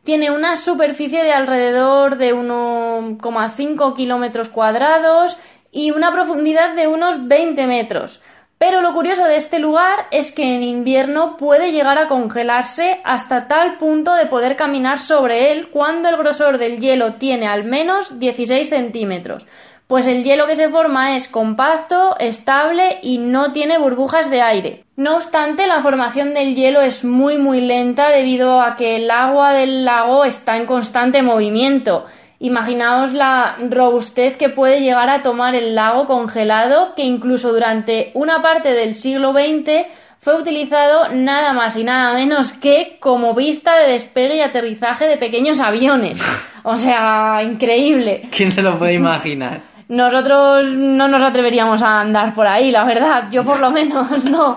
Tiene 0.05 0.31
una 0.31 0.57
superficie 0.57 1.23
de 1.23 1.33
alrededor 1.33 2.17
de 2.17 2.35
1,5 2.35 3.95
kilómetros 3.95 4.51
cuadrados 4.51 5.39
y 5.75 5.91
una 5.91 6.13
profundidad 6.13 6.75
de 6.75 6.87
unos 6.87 7.29
20 7.29 7.67
metros. 7.67 8.21
Pero 8.57 8.81
lo 8.81 8.95
curioso 8.95 9.25
de 9.25 9.37
este 9.37 9.59
lugar 9.59 10.07
es 10.11 10.33
que 10.33 10.55
en 10.55 10.63
invierno 10.63 11.37
puede 11.37 11.73
llegar 11.73 11.99
a 11.99 12.07
congelarse 12.07 13.01
hasta 13.05 13.49
tal 13.49 13.77
punto 13.77 14.15
de 14.15 14.27
poder 14.27 14.57
caminar 14.57 14.99
sobre 14.99 15.53
él 15.53 15.69
cuando 15.69 16.09
el 16.09 16.17
grosor 16.17 16.57
del 16.57 16.81
hielo 16.81 17.15
tiene 17.15 17.49
al 17.49 17.65
menos 17.65 18.19
16 18.21 18.67
centímetros. 18.67 19.45
Pues 19.89 20.07
el 20.07 20.25
hielo 20.25 20.47
que 20.47 20.57
se 20.57 20.71
forma 20.71 21.15
es 21.15 21.29
compacto, 21.29 22.17
estable 22.19 23.01
y 23.03 23.19
no 23.19 23.53
tiene 23.53 23.77
burbujas 23.77 24.31
de 24.31 24.41
aire. 24.41 24.85
No 24.97 25.17
obstante, 25.17 25.67
la 25.67 25.83
formación 25.83 26.33
del 26.33 26.55
hielo 26.55 26.81
es 26.81 27.05
muy 27.05 27.37
muy 27.37 27.61
lenta 27.61 28.09
debido 28.09 28.63
a 28.63 28.77
que 28.77 28.97
el 28.97 29.11
agua 29.11 29.53
del 29.53 29.85
lago 29.85 30.25
está 30.25 30.57
en 30.57 30.65
constante 30.65 31.21
movimiento. 31.23 32.07
Imaginaos 32.45 33.15
la 33.15 33.57
robustez 33.71 34.37
que 34.37 34.51
puede 34.51 34.83
llegar 34.83 35.09
a 35.09 35.23
tomar 35.23 35.55
el 35.55 35.75
lago 35.75 36.05
congelado, 36.05 36.93
que 36.95 37.03
incluso 37.03 37.55
durante 37.55 38.11
una 38.13 38.43
parte 38.43 38.75
del 38.75 38.95
siglo 38.95 39.33
XX 39.33 39.87
fue 40.19 40.39
utilizado 40.39 41.09
nada 41.09 41.55
más 41.55 41.75
y 41.79 41.85
nada 41.85 42.13
menos 42.13 42.53
que 42.53 42.99
como 43.01 43.35
pista 43.35 43.79
de 43.79 43.93
despegue 43.93 44.37
y 44.37 44.41
aterrizaje 44.43 45.07
de 45.07 45.17
pequeños 45.17 45.59
aviones. 45.63 46.21
O 46.65 46.77
sea, 46.77 47.43
increíble. 47.43 48.29
¿Quién 48.37 48.53
se 48.53 48.61
lo 48.61 48.79
puede 48.79 48.93
imaginar? 48.93 49.63
Nosotros 49.89 50.67
no 50.67 51.09
nos 51.09 51.23
atreveríamos 51.23 51.83
a 51.83 52.01
andar 52.01 52.35
por 52.35 52.47
ahí, 52.47 52.71
la 52.71 52.85
verdad. 52.85 53.25
Yo 53.31 53.43
por 53.43 53.59
lo 53.59 53.71
menos 53.71 54.23
no. 54.27 54.55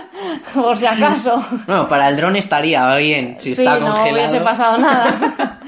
por 0.54 0.74
si 0.78 0.86
acaso. 0.86 1.36
Bueno, 1.66 1.86
para 1.86 2.08
el 2.08 2.16
dron 2.16 2.34
estaría 2.36 2.96
bien 2.96 3.36
si 3.40 3.54
sí, 3.54 3.60
está 3.62 3.78
no 3.78 3.88
congelado. 3.92 4.14
hubiese 4.14 4.40
pasado 4.40 4.78
nada. 4.78 5.58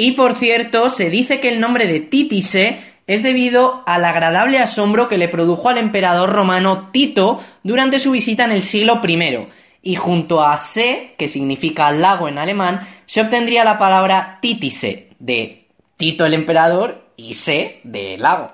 Y 0.00 0.12
por 0.12 0.34
cierto, 0.34 0.90
se 0.90 1.10
dice 1.10 1.40
que 1.40 1.48
el 1.48 1.58
nombre 1.58 1.88
de 1.88 1.98
Títise 1.98 2.78
es 3.08 3.24
debido 3.24 3.82
al 3.84 4.04
agradable 4.04 4.60
asombro 4.60 5.08
que 5.08 5.18
le 5.18 5.26
produjo 5.26 5.70
al 5.70 5.76
emperador 5.76 6.30
romano 6.30 6.90
Tito 6.92 7.42
durante 7.64 7.98
su 7.98 8.12
visita 8.12 8.44
en 8.44 8.52
el 8.52 8.62
siglo 8.62 9.00
I. 9.04 9.48
Y 9.82 9.96
junto 9.96 10.40
a 10.44 10.56
Se, 10.56 11.16
que 11.18 11.26
significa 11.26 11.90
lago 11.90 12.28
en 12.28 12.38
alemán, 12.38 12.86
se 13.06 13.22
obtendría 13.22 13.64
la 13.64 13.76
palabra 13.76 14.38
Títise, 14.40 15.08
de 15.18 15.66
Tito 15.96 16.24
el 16.24 16.34
emperador 16.34 17.02
y 17.16 17.34
Se 17.34 17.80
de 17.82 18.18
lago. 18.18 18.52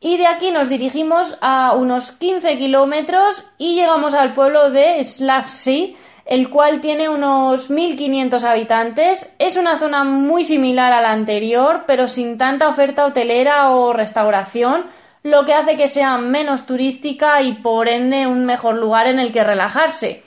Y 0.00 0.16
de 0.16 0.26
aquí 0.26 0.52
nos 0.52 0.70
dirigimos 0.70 1.36
a 1.42 1.74
unos 1.74 2.12
15 2.12 2.56
kilómetros 2.56 3.44
y 3.58 3.74
llegamos 3.74 4.14
al 4.14 4.32
pueblo 4.32 4.70
de 4.70 5.04
Slagsea, 5.04 5.88
el 6.28 6.50
cual 6.50 6.80
tiene 6.80 7.08
unos 7.08 7.70
1.500 7.70 8.44
habitantes. 8.44 9.34
Es 9.38 9.56
una 9.56 9.78
zona 9.78 10.04
muy 10.04 10.44
similar 10.44 10.92
a 10.92 11.00
la 11.00 11.10
anterior, 11.10 11.84
pero 11.86 12.06
sin 12.06 12.36
tanta 12.36 12.68
oferta 12.68 13.06
hotelera 13.06 13.70
o 13.70 13.94
restauración, 13.94 14.84
lo 15.22 15.46
que 15.46 15.54
hace 15.54 15.76
que 15.76 15.88
sea 15.88 16.18
menos 16.18 16.66
turística 16.66 17.40
y 17.40 17.54
por 17.54 17.88
ende 17.88 18.26
un 18.26 18.44
mejor 18.44 18.76
lugar 18.76 19.06
en 19.06 19.18
el 19.18 19.32
que 19.32 19.42
relajarse. 19.42 20.22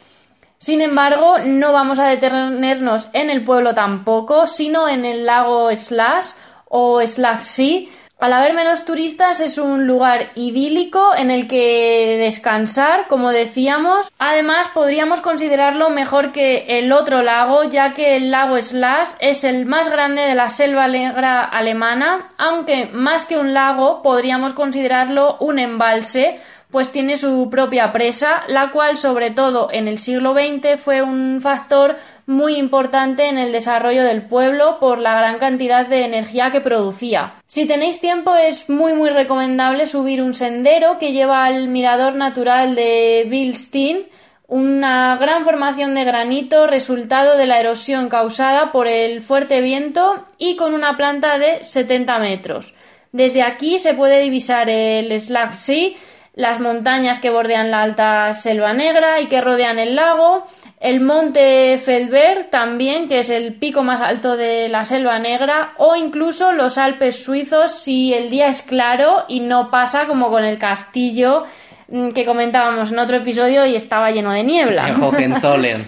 Sin 0.57 0.81
embargo, 0.81 1.37
no 1.45 1.71
vamos 1.71 1.99
a 1.99 2.07
detenernos 2.07 3.07
en 3.13 3.29
el 3.29 3.43
pueblo 3.43 3.75
tampoco, 3.75 4.47
sino 4.47 4.89
en 4.89 5.05
el 5.05 5.27
lago 5.27 5.69
Slash 5.75 6.31
o 6.67 7.05
Slagsea. 7.05 7.87
Al 8.21 8.33
haber 8.33 8.53
menos 8.53 8.85
turistas 8.85 9.41
es 9.41 9.57
un 9.57 9.87
lugar 9.87 10.29
idílico 10.35 11.15
en 11.17 11.31
el 11.31 11.47
que 11.47 12.17
descansar, 12.19 13.07
como 13.07 13.31
decíamos. 13.31 14.11
Además, 14.19 14.67
podríamos 14.67 15.21
considerarlo 15.21 15.89
mejor 15.89 16.31
que 16.31 16.77
el 16.77 16.91
otro 16.91 17.23
lago, 17.23 17.63
ya 17.63 17.95
que 17.95 18.15
el 18.17 18.29
lago 18.29 18.61
Slash 18.61 19.13
es 19.21 19.43
el 19.43 19.65
más 19.65 19.89
grande 19.89 20.21
de 20.21 20.35
la 20.35 20.49
selva 20.49 20.87
negra 20.87 21.41
alemana, 21.41 22.29
aunque 22.37 22.91
más 22.93 23.25
que 23.25 23.39
un 23.39 23.55
lago 23.55 24.03
podríamos 24.03 24.53
considerarlo 24.53 25.37
un 25.39 25.57
embalse, 25.57 26.39
pues 26.71 26.91
tiene 26.91 27.17
su 27.17 27.49
propia 27.49 27.91
presa, 27.91 28.43
la 28.47 28.71
cual 28.71 28.97
sobre 28.97 29.29
todo 29.29 29.69
en 29.71 29.87
el 29.87 29.97
siglo 29.97 30.33
XX 30.33 30.79
fue 30.79 31.01
un 31.01 31.41
factor 31.41 31.97
muy 32.25 32.55
importante 32.55 33.27
en 33.27 33.37
el 33.37 33.51
desarrollo 33.51 34.03
del 34.03 34.23
pueblo 34.23 34.79
por 34.79 34.99
la 34.99 35.15
gran 35.15 35.37
cantidad 35.39 35.85
de 35.85 36.05
energía 36.05 36.51
que 36.51 36.61
producía. 36.61 37.35
Si 37.45 37.65
tenéis 37.65 37.99
tiempo 37.99 38.35
es 38.35 38.69
muy 38.69 38.93
muy 38.93 39.09
recomendable 39.09 39.85
subir 39.85 40.21
un 40.21 40.33
sendero 40.33 40.97
que 40.97 41.11
lleva 41.11 41.45
al 41.45 41.67
mirador 41.67 42.15
natural 42.15 42.75
de 42.75 43.25
Bilstein, 43.29 44.07
una 44.47 45.15
gran 45.15 45.45
formación 45.45 45.95
de 45.95 46.03
granito 46.03 46.67
resultado 46.67 47.37
de 47.37 47.47
la 47.47 47.59
erosión 47.59 48.09
causada 48.09 48.73
por 48.73 48.87
el 48.87 49.21
fuerte 49.21 49.61
viento 49.61 50.25
y 50.37 50.57
con 50.57 50.73
una 50.73 50.97
planta 50.97 51.37
de 51.37 51.63
70 51.63 52.19
metros. 52.19 52.73
Desde 53.13 53.43
aquí 53.43 53.79
se 53.79 53.93
puede 53.93 54.21
divisar 54.21 54.69
el 54.69 55.17
Slagsea, 55.17 55.91
las 56.33 56.59
montañas 56.59 57.19
que 57.19 57.29
bordean 57.29 57.71
la 57.71 57.81
alta 57.81 58.33
selva 58.33 58.73
negra 58.73 59.19
y 59.19 59.27
que 59.27 59.41
rodean 59.41 59.79
el 59.79 59.95
lago, 59.95 60.43
el 60.81 60.99
monte 60.99 61.77
Feldberg 61.77 62.49
también, 62.49 63.07
que 63.07 63.19
es 63.19 63.29
el 63.29 63.53
pico 63.53 63.83
más 63.83 64.01
alto 64.01 64.35
de 64.35 64.67
la 64.67 64.83
selva 64.83 65.19
negra, 65.19 65.73
o 65.77 65.95
incluso 65.95 66.51
los 66.51 66.79
Alpes 66.79 67.23
suizos 67.23 67.71
si 67.71 68.15
el 68.15 68.31
día 68.31 68.47
es 68.47 68.63
claro 68.63 69.25
y 69.27 69.41
no 69.41 69.69
pasa 69.69 70.07
como 70.07 70.31
con 70.31 70.43
el 70.43 70.57
castillo 70.57 71.43
mm, 71.87 72.09
que 72.09 72.25
comentábamos 72.25 72.91
en 72.91 72.97
otro 72.97 73.17
episodio 73.17 73.63
y 73.67 73.75
estaba 73.75 74.09
lleno 74.09 74.31
de 74.31 74.43
niebla. 74.43 74.89
En 74.89 75.03
Hohenzollern. 75.03 75.85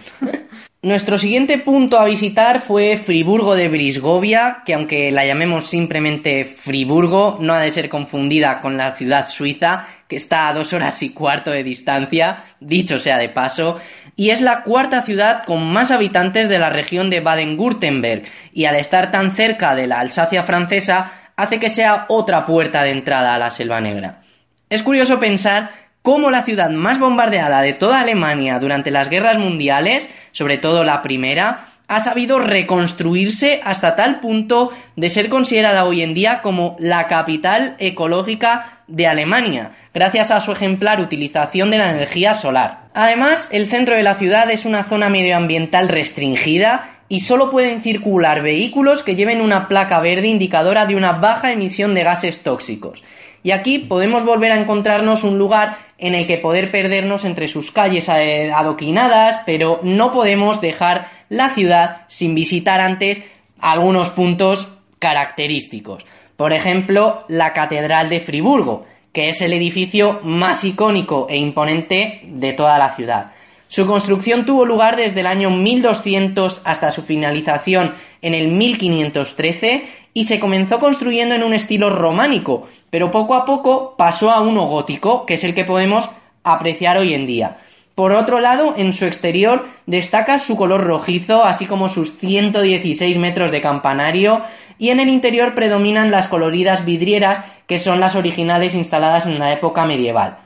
Nuestro 0.84 1.18
siguiente 1.18 1.58
punto 1.60 1.98
a 1.98 2.04
visitar 2.04 2.60
fue 2.60 2.98
Friburgo 2.98 3.56
de 3.56 3.70
Brisgovia, 3.70 4.64
que 4.66 4.74
aunque 4.74 5.14
la 5.14 5.26
llamemos 5.26 5.70
simplemente 5.70 6.44
Friburgo, 6.44 7.38
no 7.40 7.54
ha 7.54 7.62
de 7.62 7.72
ser 7.72 7.88
confundida 7.88 8.60
con 8.60 8.76
la 8.76 8.94
ciudad 8.94 9.26
suiza, 9.28 9.88
que 10.10 10.18
está 10.18 10.50
a 10.50 10.54
dos 10.54 10.74
horas 10.74 11.02
y 11.02 11.12
cuarto 11.12 11.52
de 11.52 11.64
distancia, 11.64 12.44
dicho 12.60 13.00
sea 13.00 13.18
de 13.18 13.30
paso, 13.30 13.80
y 14.16 14.30
es 14.30 14.42
la 14.42 14.64
cuarta 14.64 15.02
ciudad 15.02 15.44
con 15.46 15.72
más 15.72 15.92
habitantes 15.92 16.50
de 16.50 16.60
la 16.60 16.70
región 16.70 17.10
de 17.10 17.22
Baden-Württemberg, 17.22 18.24
y 18.54 18.66
al 18.66 18.76
estar 18.76 19.12
tan 19.12 19.32
cerca 19.32 19.76
de 19.76 19.88
la 19.88 20.00
Alsacia 20.00 20.44
francesa, 20.44 21.12
hace 21.36 21.60
que 21.60 21.70
sea 21.70 22.06
otra 22.10 22.46
puerta 22.46 22.84
de 22.84 22.92
entrada 22.92 23.34
a 23.34 23.40
la 23.40 23.50
Selva 23.50 23.82
Negra. 23.82 24.22
Es 24.70 24.84
curioso 24.84 25.20
pensar 25.20 25.72
cómo 26.02 26.30
la 26.30 26.44
ciudad 26.44 26.70
más 26.70 27.00
bombardeada 27.00 27.62
de 27.62 27.74
toda 27.74 28.02
Alemania 28.02 28.60
durante 28.60 28.92
las 28.92 29.10
guerras 29.10 29.40
mundiales, 29.40 30.10
sobre 30.32 30.58
todo 30.58 30.84
la 30.84 31.02
primera, 31.02 31.68
ha 31.88 32.00
sabido 32.00 32.40
reconstruirse 32.40 33.62
hasta 33.64 33.96
tal 33.96 34.20
punto 34.20 34.72
de 34.96 35.10
ser 35.10 35.30
considerada 35.30 35.86
hoy 35.86 36.02
en 36.02 36.14
día 36.14 36.42
como 36.42 36.76
la 36.80 37.08
capital 37.08 37.76
ecológica 37.80 38.73
de 38.88 39.08
Alemania, 39.08 39.72
gracias 39.94 40.32
a 40.32 40.42
su 40.42 40.52
ejemplar 40.52 41.00
utilización 41.00 41.72
de 41.72 41.78
la 41.78 41.92
energía 41.92 42.34
solar. 42.34 42.90
Además, 42.94 43.48
el 43.52 43.68
centro 43.68 43.96
de 43.96 44.04
la 44.04 44.16
ciudad 44.16 44.50
es 44.52 44.66
una 44.66 44.84
zona 44.84 45.10
medioambiental 45.10 45.90
restringida 45.90 46.90
y 47.10 47.22
solo 47.22 47.50
pueden 47.50 47.82
circular 47.82 48.42
vehículos 48.42 49.04
que 49.04 49.16
lleven 49.16 49.42
una 49.42 49.68
placa 49.68 50.00
verde 50.00 50.28
indicadora 50.28 50.86
de 50.86 50.96
una 50.96 51.14
baja 51.14 51.52
emisión 51.52 51.94
de 51.94 52.04
gases 52.04 52.42
tóxicos. 52.42 53.04
Y 53.44 53.52
aquí 53.52 53.78
podemos 53.78 54.24
volver 54.24 54.52
a 54.52 54.60
encontrarnos 54.60 55.24
un 55.24 55.38
lugar 55.38 55.78
en 55.98 56.16
el 56.16 56.26
que 56.26 56.38
poder 56.38 56.72
perdernos 56.72 57.26
entre 57.26 57.48
sus 57.48 57.72
calles 57.72 58.08
eh, 58.10 58.52
adoquinadas, 58.54 59.42
pero 59.46 59.80
no 59.84 60.12
podemos 60.12 60.62
dejar 60.62 61.08
la 61.30 61.50
ciudad 61.50 62.04
sin 62.08 62.36
visitar 62.36 62.80
antes 62.80 63.22
algunos 63.60 64.10
puntos 64.10 64.70
característicos. 65.00 66.06
Por 66.44 66.52
ejemplo, 66.52 67.24
la 67.30 67.54
Catedral 67.54 68.10
de 68.10 68.20
Friburgo, 68.20 68.84
que 69.14 69.30
es 69.30 69.42
el 69.42 69.54
edificio 69.54 70.20
más 70.24 70.66
icónico 70.66 71.26
e 71.30 71.38
imponente 71.38 72.20
de 72.26 72.52
toda 72.52 72.78
la 72.78 72.94
ciudad. 72.98 73.32
Su 73.70 73.88
construcción 73.88 74.46
tuvo 74.46 74.66
lugar 74.66 74.98
desde 74.98 75.22
el 75.22 75.28
año 75.28 75.50
1200 75.52 76.60
hasta 76.66 76.92
su 76.92 77.02
finalización 77.02 77.94
en 78.22 78.34
el 78.34 78.50
1513 78.50 79.86
y 80.14 80.26
se 80.26 80.42
comenzó 80.42 80.80
construyendo 80.80 81.34
en 81.34 81.44
un 81.44 81.54
estilo 81.54 81.90
románico, 81.90 82.68
pero 82.90 83.10
poco 83.10 83.36
a 83.36 83.46
poco 83.46 83.96
pasó 83.98 84.30
a 84.30 84.42
uno 84.42 84.66
gótico, 84.66 85.26
que 85.26 85.36
es 85.36 85.46
el 85.46 85.56
que 85.56 85.64
podemos 85.64 86.10
apreciar 86.44 86.98
hoy 86.98 87.14
en 87.14 87.26
día. 87.26 87.60
Por 87.96 88.14
otro 88.14 88.40
lado, 88.40 88.74
en 88.76 88.92
su 88.92 89.06
exterior 89.06 89.68
destaca 89.86 90.40
su 90.40 90.56
color 90.56 90.84
rojizo, 90.84 91.44
así 91.44 91.68
como 91.68 91.90
sus 91.90 92.18
116 92.18 93.18
metros 93.20 93.52
de 93.52 93.62
campanario, 93.62 94.42
y 94.80 94.90
en 94.90 95.00
el 95.00 95.10
interior 95.10 95.54
predominan 95.54 96.10
las 96.10 96.28
coloridas 96.28 96.86
vidrieras, 96.86 97.46
que 97.68 97.78
son 97.78 98.00
las 98.00 98.16
originales 98.16 98.74
instaladas 98.74 99.28
en 99.28 99.38
la 99.38 99.54
época 99.54 99.86
medieval. 99.86 100.40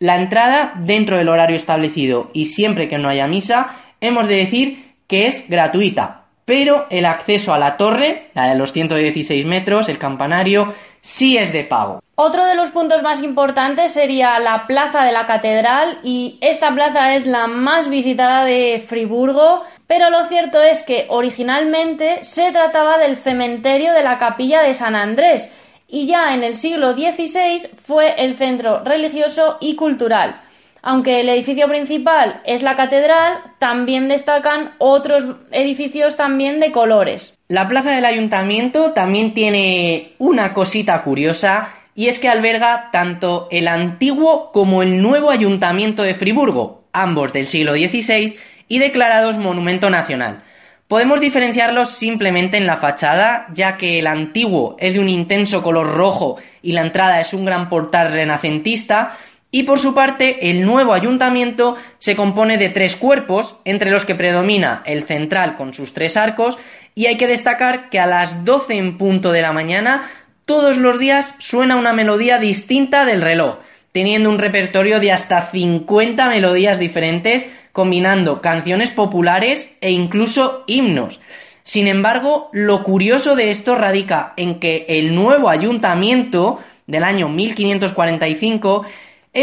La 0.00 0.16
entrada, 0.16 0.74
dentro 0.76 1.16
del 1.16 1.28
horario 1.28 1.56
establecido 1.56 2.30
y 2.32 2.46
siempre 2.46 2.88
que 2.88 2.98
no 2.98 3.08
haya 3.08 3.26
misa, 3.26 3.76
hemos 4.00 4.26
de 4.28 4.36
decir 4.36 4.94
que 5.06 5.26
es 5.26 5.48
gratuita, 5.48 6.24
pero 6.44 6.86
el 6.90 7.04
acceso 7.04 7.52
a 7.52 7.58
la 7.58 7.76
torre, 7.76 8.30
la 8.34 8.48
de 8.48 8.54
los 8.56 8.72
116 8.72 9.44
metros, 9.46 9.88
el 9.88 9.98
campanario, 9.98 10.72
sí 11.08 11.38
es 11.38 11.52
de 11.52 11.64
pago. 11.64 12.02
Otro 12.16 12.44
de 12.44 12.54
los 12.54 12.70
puntos 12.70 13.02
más 13.02 13.22
importantes 13.22 13.92
sería 13.92 14.38
la 14.40 14.66
plaza 14.66 15.04
de 15.04 15.12
la 15.12 15.24
catedral 15.24 15.98
y 16.02 16.36
esta 16.42 16.74
plaza 16.74 17.14
es 17.14 17.26
la 17.26 17.46
más 17.46 17.88
visitada 17.88 18.44
de 18.44 18.82
Friburgo, 18.86 19.62
pero 19.86 20.10
lo 20.10 20.26
cierto 20.26 20.60
es 20.60 20.82
que 20.82 21.06
originalmente 21.08 22.22
se 22.24 22.52
trataba 22.52 22.98
del 22.98 23.16
cementerio 23.16 23.94
de 23.94 24.02
la 24.02 24.18
capilla 24.18 24.60
de 24.60 24.74
San 24.74 24.96
Andrés 24.96 25.48
y 25.88 26.06
ya 26.06 26.34
en 26.34 26.44
el 26.44 26.54
siglo 26.54 26.92
XVI 26.92 27.66
fue 27.76 28.22
el 28.22 28.34
centro 28.34 28.84
religioso 28.84 29.56
y 29.60 29.76
cultural. 29.76 30.42
Aunque 30.82 31.20
el 31.20 31.28
edificio 31.28 31.68
principal 31.68 32.40
es 32.44 32.62
la 32.62 32.76
catedral, 32.76 33.38
también 33.58 34.08
destacan 34.08 34.74
otros 34.78 35.28
edificios 35.50 36.16
también 36.16 36.60
de 36.60 36.72
colores. 36.72 37.36
La 37.48 37.68
plaza 37.68 37.90
del 37.90 38.04
ayuntamiento 38.04 38.92
también 38.92 39.34
tiene 39.34 40.12
una 40.18 40.54
cosita 40.54 41.02
curiosa 41.02 41.70
y 41.94 42.06
es 42.06 42.20
que 42.20 42.28
alberga 42.28 42.90
tanto 42.92 43.48
el 43.50 43.66
antiguo 43.66 44.52
como 44.52 44.82
el 44.82 45.02
nuevo 45.02 45.30
ayuntamiento 45.30 46.04
de 46.04 46.14
Friburgo, 46.14 46.84
ambos 46.92 47.32
del 47.32 47.48
siglo 47.48 47.74
XVI 47.74 48.36
y 48.68 48.78
declarados 48.78 49.36
monumento 49.36 49.90
nacional. 49.90 50.44
Podemos 50.86 51.20
diferenciarlos 51.20 51.90
simplemente 51.90 52.56
en 52.56 52.66
la 52.66 52.76
fachada, 52.76 53.46
ya 53.52 53.76
que 53.76 53.98
el 53.98 54.06
antiguo 54.06 54.76
es 54.78 54.94
de 54.94 55.00
un 55.00 55.08
intenso 55.08 55.62
color 55.62 55.94
rojo 55.94 56.36
y 56.62 56.72
la 56.72 56.80
entrada 56.80 57.20
es 57.20 57.34
un 57.34 57.44
gran 57.44 57.68
portal 57.68 58.10
renacentista, 58.12 59.18
y 59.50 59.62
por 59.62 59.78
su 59.78 59.94
parte, 59.94 60.50
el 60.50 60.64
nuevo 60.66 60.92
ayuntamiento 60.92 61.76
se 61.96 62.14
compone 62.14 62.58
de 62.58 62.68
tres 62.68 62.96
cuerpos, 62.96 63.56
entre 63.64 63.90
los 63.90 64.04
que 64.04 64.14
predomina 64.14 64.82
el 64.84 65.04
central 65.04 65.56
con 65.56 65.72
sus 65.72 65.94
tres 65.94 66.18
arcos, 66.18 66.58
y 66.94 67.06
hay 67.06 67.16
que 67.16 67.26
destacar 67.26 67.88
que 67.88 67.98
a 67.98 68.06
las 68.06 68.44
12 68.44 68.74
en 68.74 68.98
punto 68.98 69.32
de 69.32 69.40
la 69.40 69.52
mañana, 69.52 70.10
todos 70.44 70.76
los 70.76 70.98
días 70.98 71.34
suena 71.38 71.76
una 71.76 71.94
melodía 71.94 72.38
distinta 72.38 73.06
del 73.06 73.22
reloj, 73.22 73.58
teniendo 73.92 74.28
un 74.28 74.38
repertorio 74.38 75.00
de 75.00 75.12
hasta 75.12 75.46
50 75.50 76.28
melodías 76.28 76.78
diferentes, 76.78 77.46
combinando 77.72 78.42
canciones 78.42 78.90
populares 78.90 79.76
e 79.80 79.92
incluso 79.92 80.64
himnos. 80.66 81.20
Sin 81.62 81.86
embargo, 81.86 82.50
lo 82.52 82.82
curioso 82.82 83.34
de 83.34 83.50
esto 83.50 83.76
radica 83.76 84.34
en 84.36 84.58
que 84.58 84.84
el 84.88 85.14
nuevo 85.14 85.48
ayuntamiento 85.48 86.60
del 86.86 87.04
año 87.04 87.28
1545 87.28 88.84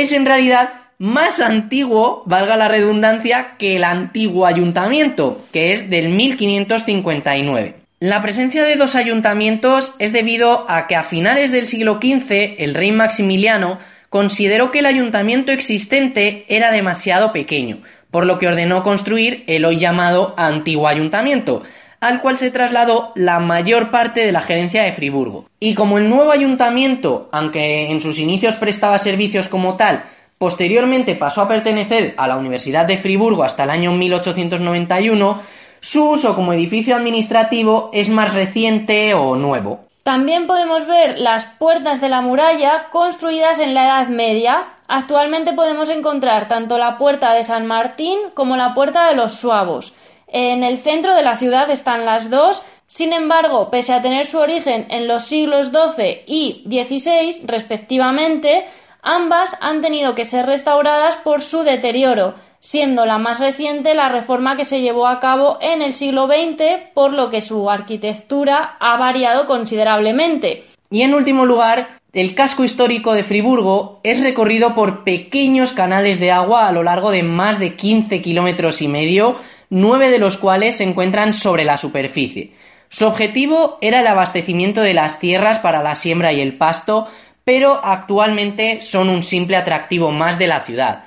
es 0.01 0.12
en 0.12 0.25
realidad 0.25 0.69
más 0.97 1.39
antiguo, 1.41 2.23
valga 2.25 2.55
la 2.55 2.67
redundancia, 2.67 3.55
que 3.58 3.75
el 3.75 3.84
antiguo 3.84 4.45
ayuntamiento, 4.45 5.45
que 5.51 5.73
es 5.73 5.89
del 5.89 6.10
1559. 6.10 7.75
La 7.99 8.21
presencia 8.21 8.63
de 8.63 8.75
dos 8.75 8.95
ayuntamientos 8.95 9.95
es 9.99 10.13
debido 10.13 10.65
a 10.69 10.88
que 10.88 10.95
a 10.95 11.03
finales 11.03 11.51
del 11.51 11.67
siglo 11.67 11.99
XV 12.01 12.55
el 12.60 12.73
rey 12.73 12.91
Maximiliano 12.91 13.79
consideró 14.10 14.71
que 14.71 14.79
el 14.79 14.86
ayuntamiento 14.86 15.51
existente 15.51 16.45
era 16.47 16.71
demasiado 16.71 17.34
pequeño, 17.34 17.79
por 18.12 18.25
lo 18.25 18.38
que 18.38 18.47
ordenó 18.47 18.84
construir 18.84 19.43
el 19.47 19.65
hoy 19.65 19.77
llamado 19.77 20.34
antiguo 20.38 20.88
ayuntamiento, 20.88 21.63
al 21.99 22.21
cual 22.21 22.38
se 22.38 22.51
trasladó 22.51 23.12
la 23.15 23.39
mayor 23.39 23.91
parte 23.91 24.25
de 24.25 24.31
la 24.31 24.41
gerencia 24.41 24.84
de 24.84 24.91
Friburgo. 24.91 25.45
Y 25.60 25.73
como 25.73 25.97
el 25.97 26.10
nuevo 26.10 26.31
ayuntamiento, 26.31 27.29
aunque 27.31 27.89
en 27.89 28.01
sus 28.01 28.19
inicios 28.19 28.55
prestaba 28.55 28.97
servicios 28.97 29.47
como 29.47 29.75
tal, 29.77 30.03
posteriormente 30.38 31.15
pasó 31.15 31.41
a 31.41 31.47
pertenecer 31.47 32.13
a 32.17 32.27
la 32.27 32.38
Universidad 32.38 32.86
de 32.86 32.97
Friburgo 32.97 33.43
hasta 33.43 33.63
el 33.63 33.69
año 33.69 33.91
1891, 33.93 35.41
su 35.79 36.10
uso 36.10 36.36
como 36.36 36.53
edificio 36.53 36.95
administrativo 36.95 37.89
es 37.93 38.10
más 38.10 38.34
reciente 38.34 39.13
o 39.13 39.36
nuevo. 39.36 39.86
También 40.05 40.45
podemos 40.45 40.86
ver 40.86 41.17
las 41.17 41.45
puertas 41.45 41.99
de 41.99 42.10
la 42.10 42.21
muralla 42.21 42.89
construidas 42.91 43.60
en 43.60 43.73
la 43.73 43.86
Edad 43.86 44.08
Media. 44.08 44.67
Actualmente 44.88 45.53
podemos 45.53 45.89
encontrar 45.89 46.47
tanto 46.47 46.77
la 46.77 46.99
puerta 46.99 47.34
de 47.34 47.43
San 47.43 47.65
Martín 47.65 48.19
como 48.36 48.55
la 48.55 48.75
puerta 48.75 49.08
de 49.08 49.15
los 49.15 49.34
Suavos. 49.34 49.93
En 50.38 50.63
el 50.63 50.80
centro 50.80 51.15
de 51.15 51.24
la 51.24 51.38
ciudad 51.38 51.69
están 51.69 52.06
las 52.06 52.30
dos, 52.30 52.62
sin 52.88 53.13
embargo, 53.13 53.71
pese 53.71 53.93
a 53.93 54.02
tener 54.02 54.26
su 54.26 54.38
origen 54.38 54.86
en 54.89 55.08
los 55.08 55.24
siglos 55.24 55.67
XII 55.67 56.24
y 56.28 56.62
XVI, 56.65 57.45
respectivamente, 57.45 58.65
ambas 59.02 59.56
han 59.62 59.80
tenido 59.80 60.13
que 60.13 60.26
ser 60.26 60.45
restauradas 60.45 61.15
por 61.15 61.41
su 61.41 61.63
deterioro, 61.63 62.36
siendo 62.60 63.06
la 63.06 63.17
más 63.17 63.39
reciente 63.39 63.93
la 63.93 64.10
reforma 64.10 64.58
que 64.58 64.65
se 64.65 64.82
llevó 64.82 65.08
a 65.08 65.21
cabo 65.21 65.58
en 65.62 65.82
el 65.82 65.93
siglo 65.93 66.28
XX, 66.28 66.91
por 66.93 67.13
lo 67.13 67.30
que 67.30 67.39
su 67.39 67.69
arquitectura 67.69 68.76
ha 68.82 68.98
variado 68.98 69.45
considerablemente. 69.45 70.65
Y 70.91 71.04
en 71.04 71.13
último 71.13 71.45
lugar, 71.45 71.88
el 72.12 72.36
casco 72.36 72.65
histórico 72.65 73.13
de 73.13 73.24
Friburgo 73.24 74.02
es 74.04 74.21
recorrido 74.21 74.76
por 74.76 75.06
pequeños 75.06 75.71
canales 75.71 76.19
de 76.19 76.34
agua 76.34 76.67
a 76.67 76.74
lo 76.74 76.84
largo 76.84 77.12
de 77.12 77.24
más 77.24 77.58
de 77.58 77.78
15 77.78 78.21
kilómetros 78.21 78.82
y 78.82 78.89
medio, 78.89 79.38
nueve 79.69 80.10
de 80.10 80.19
los 80.19 80.38
cuales 80.38 80.78
se 80.78 80.84
encuentran 80.84 81.34
sobre 81.34 81.63
la 81.63 81.78
superficie. 81.78 82.51
Su 82.89 83.08
objetivo 83.08 83.78
era 83.82 84.01
el 84.01 84.08
abastecimiento 84.08 84.82
de 84.82 84.93
las 84.93 85.19
tierras 85.19 85.60
para 85.60 85.84
la 85.84 85.95
siembra 85.95 86.32
y 86.32 86.41
el 86.41 86.58
pasto, 86.58 87.08
pero 87.43 87.82
actualmente 87.84 88.82
son 88.82 89.10
un 89.10 89.23
simple 89.23 89.58
atractivo 89.58 90.12
más 90.12 90.38
de 90.39 90.47
la 90.47 90.62
ciudad. 90.62 91.04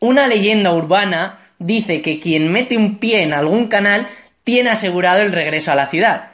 Una 0.00 0.26
leyenda 0.26 0.72
urbana 0.72 1.40
dice 1.58 2.02
que 2.02 2.20
quien 2.20 2.52
mete 2.52 2.76
un 2.76 2.98
pie 2.98 3.22
en 3.22 3.32
algún 3.32 3.68
canal 3.68 4.08
tiene 4.44 4.70
asegurado 4.70 5.22
el 5.22 5.32
regreso 5.32 5.72
a 5.72 5.76
la 5.76 5.86
ciudad. 5.86 6.33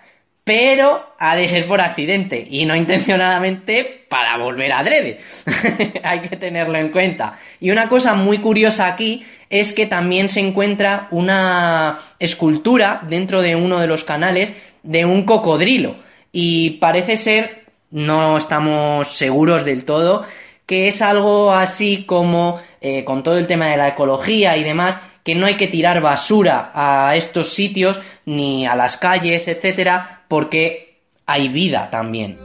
Pero 0.50 1.14
ha 1.20 1.36
de 1.36 1.46
ser 1.46 1.64
por 1.68 1.80
accidente 1.80 2.44
y 2.50 2.64
no 2.64 2.74
intencionadamente 2.74 4.04
para 4.08 4.36
volver 4.36 4.72
a 4.72 4.80
adrede. 4.80 5.20
Hay 6.02 6.22
que 6.22 6.36
tenerlo 6.36 6.76
en 6.76 6.88
cuenta. 6.88 7.38
Y 7.60 7.70
una 7.70 7.88
cosa 7.88 8.14
muy 8.14 8.38
curiosa 8.38 8.88
aquí 8.88 9.24
es 9.48 9.72
que 9.72 9.86
también 9.86 10.28
se 10.28 10.40
encuentra 10.40 11.06
una 11.12 12.00
escultura 12.18 13.00
dentro 13.08 13.42
de 13.42 13.54
uno 13.54 13.78
de 13.78 13.86
los 13.86 14.02
canales 14.02 14.52
de 14.82 15.04
un 15.04 15.22
cocodrilo. 15.22 15.98
Y 16.32 16.70
parece 16.80 17.16
ser, 17.16 17.66
no 17.92 18.36
estamos 18.36 19.06
seguros 19.06 19.64
del 19.64 19.84
todo, 19.84 20.24
que 20.66 20.88
es 20.88 21.00
algo 21.00 21.52
así 21.52 22.02
como, 22.06 22.60
eh, 22.80 23.04
con 23.04 23.22
todo 23.22 23.38
el 23.38 23.46
tema 23.46 23.68
de 23.68 23.76
la 23.76 23.86
ecología 23.86 24.56
y 24.56 24.64
demás, 24.64 24.98
que 25.22 25.36
no 25.36 25.46
hay 25.46 25.54
que 25.54 25.68
tirar 25.68 26.00
basura 26.00 26.72
a 26.74 27.14
estos 27.14 27.54
sitios 27.54 28.00
ni 28.26 28.66
a 28.66 28.74
las 28.74 28.96
calles, 28.96 29.46
etcétera, 29.46 30.19
porque 30.30 31.00
hay 31.26 31.48
vida 31.48 31.90
también. 31.90 32.38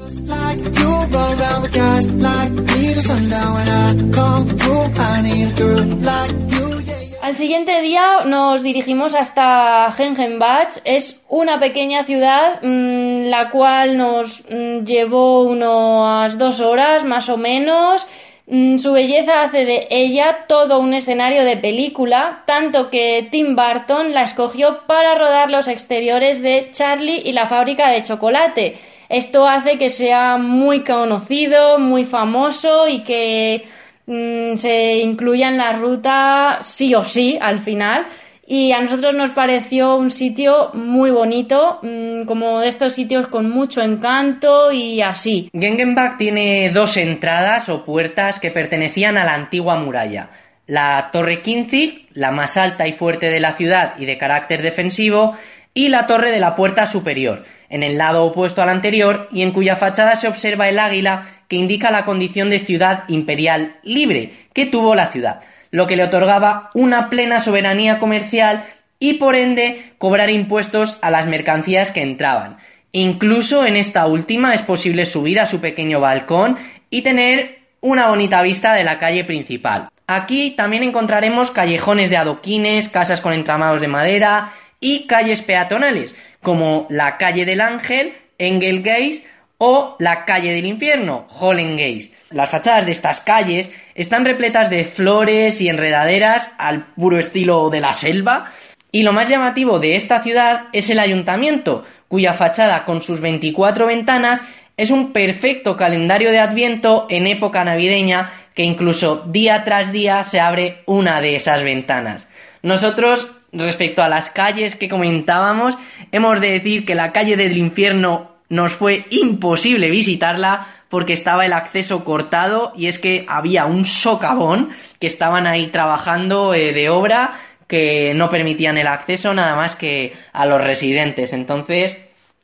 Al 7.21 7.35
siguiente 7.35 7.81
día 7.81 8.25
nos 8.25 8.63
dirigimos 8.63 9.13
hasta 9.13 9.91
Gengenbach. 9.91 10.79
Es 10.83 11.21
una 11.29 11.59
pequeña 11.59 12.03
ciudad, 12.03 12.59
mm, 12.63 13.29
la 13.29 13.51
cual 13.51 13.97
nos 13.97 14.43
mm, 14.49 14.83
llevó 14.83 15.43
unas 15.43 16.39
dos 16.39 16.61
horas 16.61 17.03
más 17.03 17.29
o 17.29 17.37
menos. 17.37 18.07
Mm, 18.47 18.77
Su 18.77 18.93
belleza 18.93 19.41
hace 19.41 19.65
de 19.65 19.87
ella 19.89 20.45
todo 20.47 20.79
un 20.79 20.93
escenario 20.93 21.43
de 21.43 21.57
película, 21.57 22.43
tanto 22.45 22.89
que 22.91 23.27
Tim 23.31 23.55
Burton 23.55 24.13
la 24.13 24.21
escogió 24.23 24.81
para 24.85 25.15
rodar 25.15 25.49
los 25.49 25.67
exteriores 25.67 26.41
de 26.43 26.69
Charlie 26.71 27.21
y 27.25 27.31
la 27.31 27.47
fábrica 27.47 27.89
de 27.89 28.03
chocolate. 28.03 28.77
Esto 29.09 29.47
hace 29.47 29.77
que 29.77 29.89
sea 29.89 30.37
muy 30.37 30.83
conocido, 30.83 31.79
muy 31.79 32.03
famoso 32.05 32.87
y 32.87 33.03
que 33.03 33.65
mm, 34.05 34.55
se 34.55 34.97
incluya 34.97 35.49
en 35.49 35.57
la 35.57 35.71
ruta 35.73 36.59
sí 36.61 36.93
o 36.95 37.03
sí 37.03 37.37
al 37.41 37.59
final. 37.59 38.05
Y 38.47 38.71
a 38.73 38.81
nosotros 38.81 39.15
nos 39.15 39.31
pareció 39.31 39.95
un 39.95 40.11
sitio 40.11 40.69
muy 40.73 41.09
bonito, 41.09 41.79
mm, 41.81 42.25
como 42.25 42.59
de 42.59 42.67
estos 42.67 42.93
sitios 42.93 43.27
con 43.27 43.49
mucho 43.49 43.81
encanto 43.81 44.71
y 44.71 45.01
así. 45.01 45.49
Gengenbach 45.51 46.17
tiene 46.17 46.69
dos 46.69 46.97
entradas 46.97 47.69
o 47.69 47.83
puertas 47.83 48.39
que 48.39 48.51
pertenecían 48.51 49.17
a 49.17 49.25
la 49.25 49.33
antigua 49.33 49.77
muralla. 49.77 50.29
La 50.67 51.09
Torre 51.11 51.41
Kinzig, 51.41 52.07
la 52.13 52.31
más 52.31 52.57
alta 52.57 52.87
y 52.87 52.93
fuerte 52.93 53.29
de 53.29 53.39
la 53.39 53.53
ciudad 53.53 53.95
y 53.97 54.05
de 54.05 54.17
carácter 54.17 54.61
defensivo, 54.61 55.35
y 55.73 55.89
la 55.89 56.07
Torre 56.07 56.31
de 56.31 56.39
la 56.39 56.55
Puerta 56.55 56.85
Superior, 56.85 57.43
en 57.69 57.83
el 57.83 57.97
lado 57.97 58.25
opuesto 58.25 58.61
al 58.61 58.69
anterior 58.69 59.27
y 59.31 59.41
en 59.41 59.51
cuya 59.51 59.75
fachada 59.75 60.15
se 60.15 60.27
observa 60.27 60.69
el 60.69 60.79
águila 60.79 61.27
que 61.47 61.57
indica 61.57 61.91
la 61.91 62.05
condición 62.05 62.49
de 62.49 62.59
ciudad 62.59 63.03
imperial 63.09 63.75
libre 63.83 64.33
que 64.53 64.65
tuvo 64.65 64.95
la 64.95 65.07
ciudad, 65.07 65.41
lo 65.71 65.87
que 65.87 65.95
le 65.95 66.03
otorgaba 66.03 66.69
una 66.73 67.09
plena 67.09 67.39
soberanía 67.39 67.99
comercial 67.99 68.65
y 68.99 69.13
por 69.13 69.35
ende 69.35 69.93
cobrar 69.97 70.29
impuestos 70.29 70.97
a 71.01 71.11
las 71.11 71.27
mercancías 71.27 71.91
que 71.91 72.01
entraban. 72.01 72.57
Incluso 72.91 73.65
en 73.65 73.75
esta 73.75 74.05
última 74.07 74.53
es 74.53 74.61
posible 74.61 75.05
subir 75.05 75.39
a 75.39 75.45
su 75.45 75.59
pequeño 75.59 75.99
balcón 75.99 76.57
y 76.89 77.01
tener 77.01 77.59
una 77.81 78.07
bonita 78.07 78.41
vista 78.41 78.73
de 78.73 78.83
la 78.83 78.97
calle 78.97 79.23
principal. 79.25 79.89
Aquí 80.07 80.51
también 80.51 80.83
encontraremos 80.83 81.51
callejones 81.51 82.09
de 82.09 82.17
adoquines, 82.17 82.89
casas 82.89 83.21
con 83.21 83.33
entramados 83.33 83.81
de 83.81 83.87
madera 83.87 84.53
y 84.79 85.07
calles 85.07 85.41
peatonales, 85.41 86.15
como 86.41 86.87
la 86.89 87.17
calle 87.17 87.45
del 87.45 87.61
Ángel, 87.61 88.13
Engelgeis 88.37 89.25
o 89.67 89.95
la 89.97 90.25
calle 90.25 90.53
del 90.53 90.67
infierno, 90.67 91.25
Hollengeis. 91.39 92.11
Las 92.29 92.51
fachadas 92.51 92.85
de 92.85 92.91
estas 92.91 93.21
calles 93.21 93.71
están 93.95 94.23
repletas 94.23 94.69
de 94.69 94.85
flores 94.85 95.59
y 95.59 95.69
enredaderas 95.69 96.53
al 96.59 96.85
puro 96.93 97.17
estilo 97.17 97.71
de 97.71 97.79
la 97.79 97.91
selva. 97.91 98.51
Y 98.91 99.01
lo 99.01 99.11
más 99.11 99.27
llamativo 99.27 99.79
de 99.79 99.95
esta 99.95 100.21
ciudad 100.21 100.65
es 100.71 100.91
el 100.91 100.99
ayuntamiento, 100.99 101.83
cuya 102.07 102.33
fachada 102.33 102.85
con 102.85 103.01
sus 103.01 103.21
24 103.21 103.87
ventanas 103.87 104.43
es 104.77 104.91
un 104.91 105.11
perfecto 105.11 105.75
calendario 105.75 106.29
de 106.29 106.39
adviento 106.39 107.07
en 107.09 107.25
época 107.25 107.63
navideña 107.63 108.33
que 108.53 108.61
incluso 108.61 109.25
día 109.25 109.63
tras 109.63 109.91
día 109.91 110.23
se 110.23 110.39
abre 110.39 110.83
una 110.85 111.21
de 111.21 111.35
esas 111.35 111.63
ventanas. 111.63 112.27
Nosotros, 112.61 113.31
respecto 113.51 114.03
a 114.03 114.09
las 114.09 114.29
calles 114.29 114.75
que 114.75 114.89
comentábamos, 114.89 115.75
hemos 116.11 116.39
de 116.39 116.51
decir 116.51 116.85
que 116.85 116.93
la 116.93 117.11
calle 117.11 117.35
del 117.35 117.57
infierno 117.57 118.34
nos 118.49 118.73
fue 118.73 119.05
imposible 119.09 119.89
visitarla 119.89 120.67
porque 120.89 121.13
estaba 121.13 121.45
el 121.45 121.53
acceso 121.53 122.03
cortado 122.03 122.73
y 122.75 122.87
es 122.87 122.99
que 122.99 123.25
había 123.27 123.65
un 123.65 123.85
socavón 123.85 124.69
que 124.99 125.07
estaban 125.07 125.47
ahí 125.47 125.67
trabajando 125.67 126.53
eh, 126.53 126.73
de 126.73 126.89
obra 126.89 127.39
que 127.67 128.13
no 128.15 128.29
permitían 128.29 128.77
el 128.77 128.87
acceso 128.87 129.33
nada 129.33 129.55
más 129.55 129.75
que 129.75 130.13
a 130.33 130.45
los 130.45 130.61
residentes. 130.61 131.33
Entonces, 131.33 131.97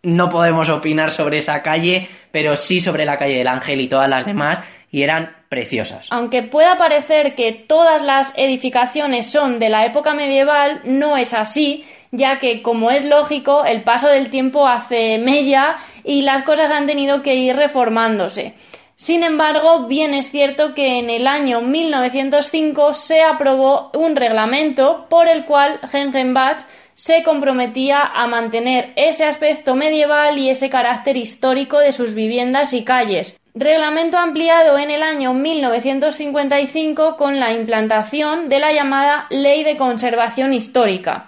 no 0.03 0.29
podemos 0.29 0.69
opinar 0.69 1.11
sobre 1.11 1.37
esa 1.37 1.61
calle, 1.61 2.07
pero 2.31 2.55
sí 2.55 2.79
sobre 2.79 3.05
la 3.05 3.17
calle 3.17 3.37
del 3.37 3.47
Ángel 3.47 3.81
y 3.81 3.87
todas 3.87 4.09
las 4.09 4.25
demás, 4.25 4.63
y 4.91 5.03
eran 5.03 5.35
preciosas. 5.49 6.07
Aunque 6.11 6.43
pueda 6.43 6.77
parecer 6.77 7.35
que 7.35 7.53
todas 7.53 8.01
las 8.01 8.33
edificaciones 8.37 9.25
son 9.25 9.59
de 9.59 9.69
la 9.69 9.85
época 9.85 10.13
medieval, 10.13 10.81
no 10.83 11.17
es 11.17 11.33
así, 11.33 11.85
ya 12.11 12.39
que, 12.39 12.61
como 12.61 12.91
es 12.91 13.05
lógico, 13.05 13.63
el 13.65 13.83
paso 13.83 14.07
del 14.07 14.29
tiempo 14.29 14.67
hace 14.67 15.17
mella 15.17 15.77
y 16.03 16.23
las 16.23 16.43
cosas 16.43 16.71
han 16.71 16.87
tenido 16.87 17.21
que 17.21 17.35
ir 17.35 17.55
reformándose. 17.55 18.53
Sin 18.95 19.23
embargo, 19.23 19.87
bien 19.87 20.13
es 20.13 20.29
cierto 20.29 20.75
que 20.75 20.99
en 20.99 21.09
el 21.09 21.25
año 21.25 21.61
1905 21.61 22.93
se 22.93 23.21
aprobó 23.21 23.89
un 23.95 24.15
reglamento 24.15 25.07
por 25.09 25.27
el 25.27 25.45
cual 25.45 25.79
Gengenbach 25.89 26.59
se 26.93 27.23
comprometía 27.23 28.01
a 28.03 28.27
mantener 28.27 28.93
ese 28.95 29.25
aspecto 29.25 29.73
medieval 29.73 30.37
y 30.37 30.51
ese 30.51 30.69
carácter 30.69 31.17
histórico 31.17 31.79
de 31.79 31.93
sus 31.93 32.13
viviendas 32.13 32.73
y 32.73 32.83
calles. 32.83 33.40
Reglamento 33.53 34.17
ampliado 34.17 34.77
en 34.77 34.91
el 34.91 35.03
año 35.03 35.33
1955 35.33 37.17
con 37.17 37.37
la 37.37 37.51
implantación 37.51 38.47
de 38.47 38.59
la 38.59 38.71
llamada 38.71 39.27
Ley 39.29 39.65
de 39.65 39.75
Conservación 39.75 40.53
Histórica. 40.53 41.27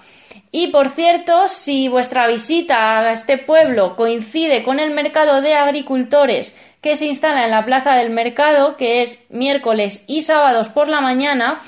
Y 0.50 0.68
por 0.68 0.88
cierto, 0.88 1.50
si 1.50 1.90
vuestra 1.90 2.28
visita 2.28 3.00
a 3.00 3.12
este 3.12 3.38
pueblo 3.38 3.98
coincide 3.98 4.64
con 4.64 4.80
el 4.80 4.94
mercado 4.94 5.42
de 5.42 5.56
agricultores 5.56 6.56
que 6.80 6.96
se 6.96 7.08
instala 7.08 7.44
en 7.44 7.52
la 7.52 7.66
plaza 7.66 7.96
del 7.96 8.10
mercado, 8.10 8.78
que 8.78 9.02
es 9.02 9.26
miércoles 9.30 10.06
y 10.08 10.22
sábados 10.22 10.70
por 10.70 10.88
la 10.88 11.02
mañana, 11.02 11.60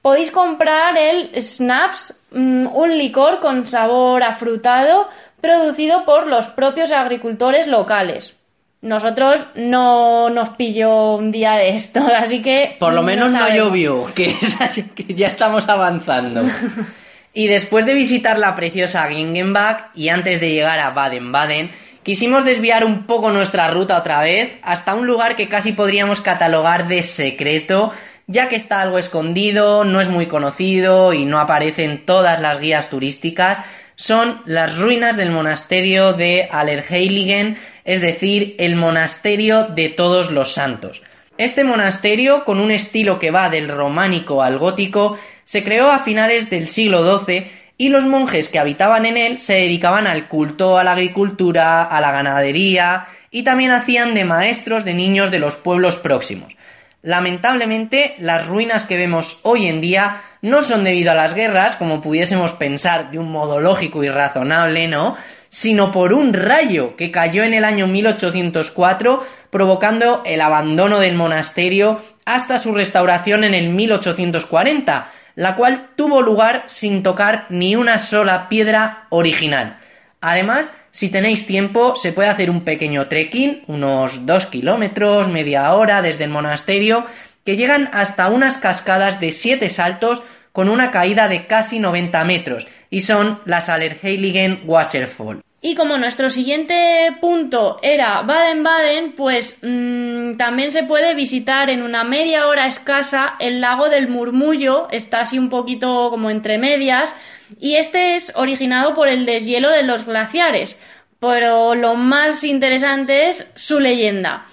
podéis 0.00 0.30
comprar 0.30 0.96
el 0.96 1.30
Snaps, 1.40 2.14
mm, 2.30 2.68
un 2.68 2.98
licor 2.98 3.40
con 3.40 3.66
sabor 3.66 4.22
afrutado 4.22 5.08
producido 5.40 6.04
por 6.04 6.28
los 6.28 6.46
propios 6.46 6.92
agricultores 6.92 7.66
locales. 7.66 8.36
Nosotros 8.84 9.46
no 9.54 10.28
nos 10.28 10.50
pilló 10.50 11.14
un 11.14 11.32
día 11.32 11.52
de 11.52 11.70
esto, 11.70 12.06
así 12.18 12.42
que... 12.42 12.76
Por 12.78 12.92
lo 12.92 13.02
menos 13.02 13.32
no, 13.32 13.38
sabemos. 13.38 13.68
llovió, 13.68 14.14
que, 14.14 14.26
es 14.26 14.60
así 14.60 14.82
que 14.82 15.14
ya 15.14 15.26
estamos 15.26 15.66
avanzando. 15.70 16.42
y 17.32 17.46
después 17.46 17.86
de 17.86 17.94
visitar 17.94 18.38
la 18.38 18.54
preciosa 18.54 19.08
Gengenbach 19.08 19.86
y 19.94 20.10
antes 20.10 20.38
de 20.38 20.50
llegar 20.50 20.80
a 20.80 20.90
Baden-Baden, 20.90 21.70
quisimos 22.02 22.44
desviar 22.44 22.84
un 22.84 23.06
poco 23.06 23.30
nuestra 23.30 23.70
ruta 23.70 23.96
otra 23.96 24.20
vez 24.20 24.56
hasta 24.60 24.94
un 24.94 25.06
lugar 25.06 25.34
que 25.34 25.48
casi 25.48 25.72
podríamos 25.72 26.20
catalogar 26.20 26.86
de 26.86 27.02
secreto, 27.02 27.90
ya 28.26 28.50
que 28.50 28.56
está 28.56 28.82
algo 28.82 28.98
escondido, 28.98 29.84
no 29.84 30.02
es 30.02 30.10
muy 30.10 30.26
conocido 30.26 31.14
y 31.14 31.24
no 31.24 31.40
aparece 31.40 31.84
en 31.84 32.04
todas 32.04 32.38
las 32.38 32.60
guías 32.60 32.90
turísticas, 32.90 33.62
son 33.96 34.42
las 34.44 34.76
ruinas 34.76 35.16
del 35.16 35.30
monasterio 35.30 36.12
de 36.12 36.48
Allerheiligen, 36.50 37.56
es 37.84 38.00
decir, 38.00 38.56
el 38.58 38.76
monasterio 38.76 39.64
de 39.64 39.88
todos 39.88 40.30
los 40.30 40.54
santos. 40.54 41.02
Este 41.36 41.64
monasterio, 41.64 42.44
con 42.44 42.60
un 42.60 42.70
estilo 42.70 43.18
que 43.18 43.30
va 43.30 43.48
del 43.48 43.68
románico 43.68 44.42
al 44.42 44.58
gótico, 44.58 45.18
se 45.44 45.64
creó 45.64 45.90
a 45.90 45.98
finales 45.98 46.48
del 46.48 46.68
siglo 46.68 47.18
XII 47.18 47.50
y 47.76 47.88
los 47.88 48.06
monjes 48.06 48.48
que 48.48 48.58
habitaban 48.58 49.04
en 49.04 49.16
él 49.16 49.38
se 49.40 49.54
dedicaban 49.54 50.06
al 50.06 50.28
culto, 50.28 50.78
a 50.78 50.84
la 50.84 50.92
agricultura, 50.92 51.82
a 51.82 52.00
la 52.00 52.12
ganadería 52.12 53.06
y 53.30 53.42
también 53.42 53.72
hacían 53.72 54.14
de 54.14 54.24
maestros 54.24 54.84
de 54.84 54.94
niños 54.94 55.30
de 55.32 55.40
los 55.40 55.56
pueblos 55.56 55.96
próximos. 55.96 56.56
Lamentablemente, 57.02 58.14
las 58.18 58.46
ruinas 58.46 58.84
que 58.84 58.96
vemos 58.96 59.40
hoy 59.42 59.66
en 59.66 59.80
día 59.80 60.22
no 60.40 60.62
son 60.62 60.84
debido 60.84 61.10
a 61.10 61.14
las 61.14 61.34
guerras, 61.34 61.76
como 61.76 62.00
pudiésemos 62.00 62.52
pensar 62.52 63.10
de 63.10 63.18
un 63.18 63.30
modo 63.30 63.60
lógico 63.60 64.04
y 64.04 64.08
razonable, 64.08 64.88
¿no? 64.88 65.16
Sino 65.54 65.92
por 65.92 66.12
un 66.12 66.32
rayo 66.32 66.96
que 66.96 67.12
cayó 67.12 67.44
en 67.44 67.54
el 67.54 67.64
año 67.64 67.86
1804, 67.86 69.24
provocando 69.50 70.22
el 70.26 70.40
abandono 70.40 70.98
del 70.98 71.14
monasterio 71.14 72.00
hasta 72.24 72.58
su 72.58 72.74
restauración 72.74 73.44
en 73.44 73.54
el 73.54 73.68
1840, 73.68 75.12
la 75.36 75.54
cual 75.54 75.90
tuvo 75.94 76.22
lugar 76.22 76.64
sin 76.66 77.04
tocar 77.04 77.46
ni 77.50 77.76
una 77.76 78.00
sola 78.00 78.48
piedra 78.48 79.06
original. 79.10 79.78
Además, 80.20 80.72
si 80.90 81.08
tenéis 81.08 81.46
tiempo, 81.46 81.94
se 81.94 82.10
puede 82.12 82.30
hacer 82.30 82.50
un 82.50 82.62
pequeño 82.62 83.06
trekking, 83.06 83.62
unos 83.68 84.26
2 84.26 84.46
kilómetros, 84.46 85.28
media 85.28 85.72
hora 85.72 86.02
desde 86.02 86.24
el 86.24 86.30
monasterio, 86.30 87.06
que 87.44 87.56
llegan 87.56 87.90
hasta 87.92 88.26
unas 88.26 88.56
cascadas 88.56 89.20
de 89.20 89.30
7 89.30 89.68
saltos 89.68 90.24
con 90.54 90.68
una 90.68 90.92
caída 90.92 91.26
de 91.26 91.48
casi 91.48 91.80
90 91.80 92.22
metros, 92.22 92.68
y 92.88 93.00
son 93.00 93.40
las 93.44 93.68
Allerheiligen 93.68 94.62
Wasserfall. 94.64 95.42
Y 95.60 95.74
como 95.74 95.98
nuestro 95.98 96.30
siguiente 96.30 97.08
punto 97.20 97.80
era 97.82 98.22
Baden-Baden, 98.22 99.14
pues 99.16 99.58
mmm, 99.62 100.36
también 100.36 100.70
se 100.70 100.84
puede 100.84 101.16
visitar 101.16 101.70
en 101.70 101.82
una 101.82 102.04
media 102.04 102.46
hora 102.46 102.68
escasa 102.68 103.34
el 103.40 103.60
lago 103.60 103.88
del 103.88 104.06
Murmullo, 104.06 104.86
está 104.92 105.22
así 105.22 105.40
un 105.40 105.48
poquito 105.48 106.08
como 106.10 106.30
entre 106.30 106.56
medias, 106.56 107.16
y 107.58 107.74
este 107.74 108.14
es 108.14 108.30
originado 108.36 108.94
por 108.94 109.08
el 109.08 109.26
deshielo 109.26 109.70
de 109.70 109.82
los 109.82 110.06
glaciares. 110.06 110.78
Pero 111.18 111.74
lo 111.74 111.96
más 111.96 112.44
interesante 112.44 113.26
es 113.26 113.50
su 113.56 113.80
leyenda. 113.80 114.46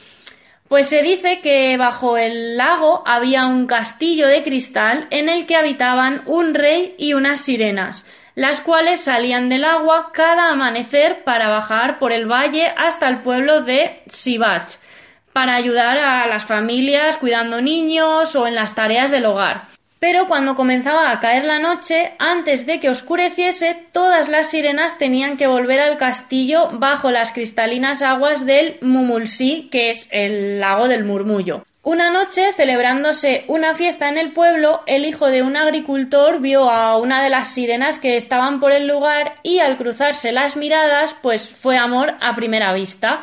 Pues 0.71 0.87
se 0.87 1.01
dice 1.03 1.41
que 1.41 1.75
bajo 1.75 2.15
el 2.15 2.55
lago 2.55 3.03
había 3.05 3.45
un 3.45 3.67
castillo 3.67 4.25
de 4.27 4.41
cristal 4.41 5.05
en 5.09 5.27
el 5.27 5.45
que 5.45 5.57
habitaban 5.57 6.21
un 6.27 6.53
rey 6.53 6.95
y 6.97 7.13
unas 7.13 7.41
sirenas 7.41 8.05
las 8.35 8.61
cuales 8.61 9.01
salían 9.01 9.49
del 9.49 9.65
agua 9.65 10.11
cada 10.13 10.49
amanecer 10.49 11.25
para 11.25 11.49
bajar 11.49 11.99
por 11.99 12.13
el 12.13 12.25
valle 12.25 12.71
hasta 12.77 13.09
el 13.09 13.19
pueblo 13.19 13.63
de 13.63 14.01
Sibach, 14.07 14.77
para 15.33 15.55
ayudar 15.55 15.97
a 15.97 16.25
las 16.27 16.45
familias 16.45 17.17
cuidando 17.17 17.59
niños 17.59 18.33
o 18.37 18.47
en 18.47 18.55
las 18.55 18.73
tareas 18.73 19.11
del 19.11 19.25
hogar. 19.25 19.67
Pero 20.01 20.27
cuando 20.27 20.55
comenzaba 20.55 21.11
a 21.11 21.19
caer 21.19 21.43
la 21.43 21.59
noche, 21.59 22.13
antes 22.17 22.65
de 22.65 22.79
que 22.79 22.89
oscureciese, 22.89 23.77
todas 23.91 24.29
las 24.29 24.49
sirenas 24.49 24.97
tenían 24.97 25.37
que 25.37 25.45
volver 25.45 25.79
al 25.79 25.99
castillo 25.99 26.69
bajo 26.73 27.11
las 27.11 27.31
cristalinas 27.31 28.01
aguas 28.01 28.47
del 28.47 28.79
Mumulsi, 28.81 29.69
que 29.71 29.89
es 29.89 30.09
el 30.11 30.59
lago 30.59 30.87
del 30.87 31.05
murmullo. 31.05 31.67
Una 31.83 32.09
noche, 32.09 32.51
celebrándose 32.53 33.45
una 33.47 33.75
fiesta 33.75 34.09
en 34.09 34.17
el 34.17 34.33
pueblo, 34.33 34.81
el 34.87 35.05
hijo 35.05 35.27
de 35.27 35.43
un 35.43 35.55
agricultor 35.55 36.41
vio 36.41 36.67
a 36.71 36.97
una 36.97 37.23
de 37.23 37.29
las 37.29 37.49
sirenas 37.49 37.99
que 37.99 38.15
estaban 38.15 38.59
por 38.59 38.71
el 38.71 38.87
lugar 38.87 39.35
y 39.43 39.59
al 39.59 39.77
cruzarse 39.77 40.31
las 40.31 40.57
miradas, 40.57 41.15
pues 41.21 41.47
fue 41.47 41.77
amor 41.77 42.15
a 42.21 42.33
primera 42.33 42.73
vista. 42.73 43.19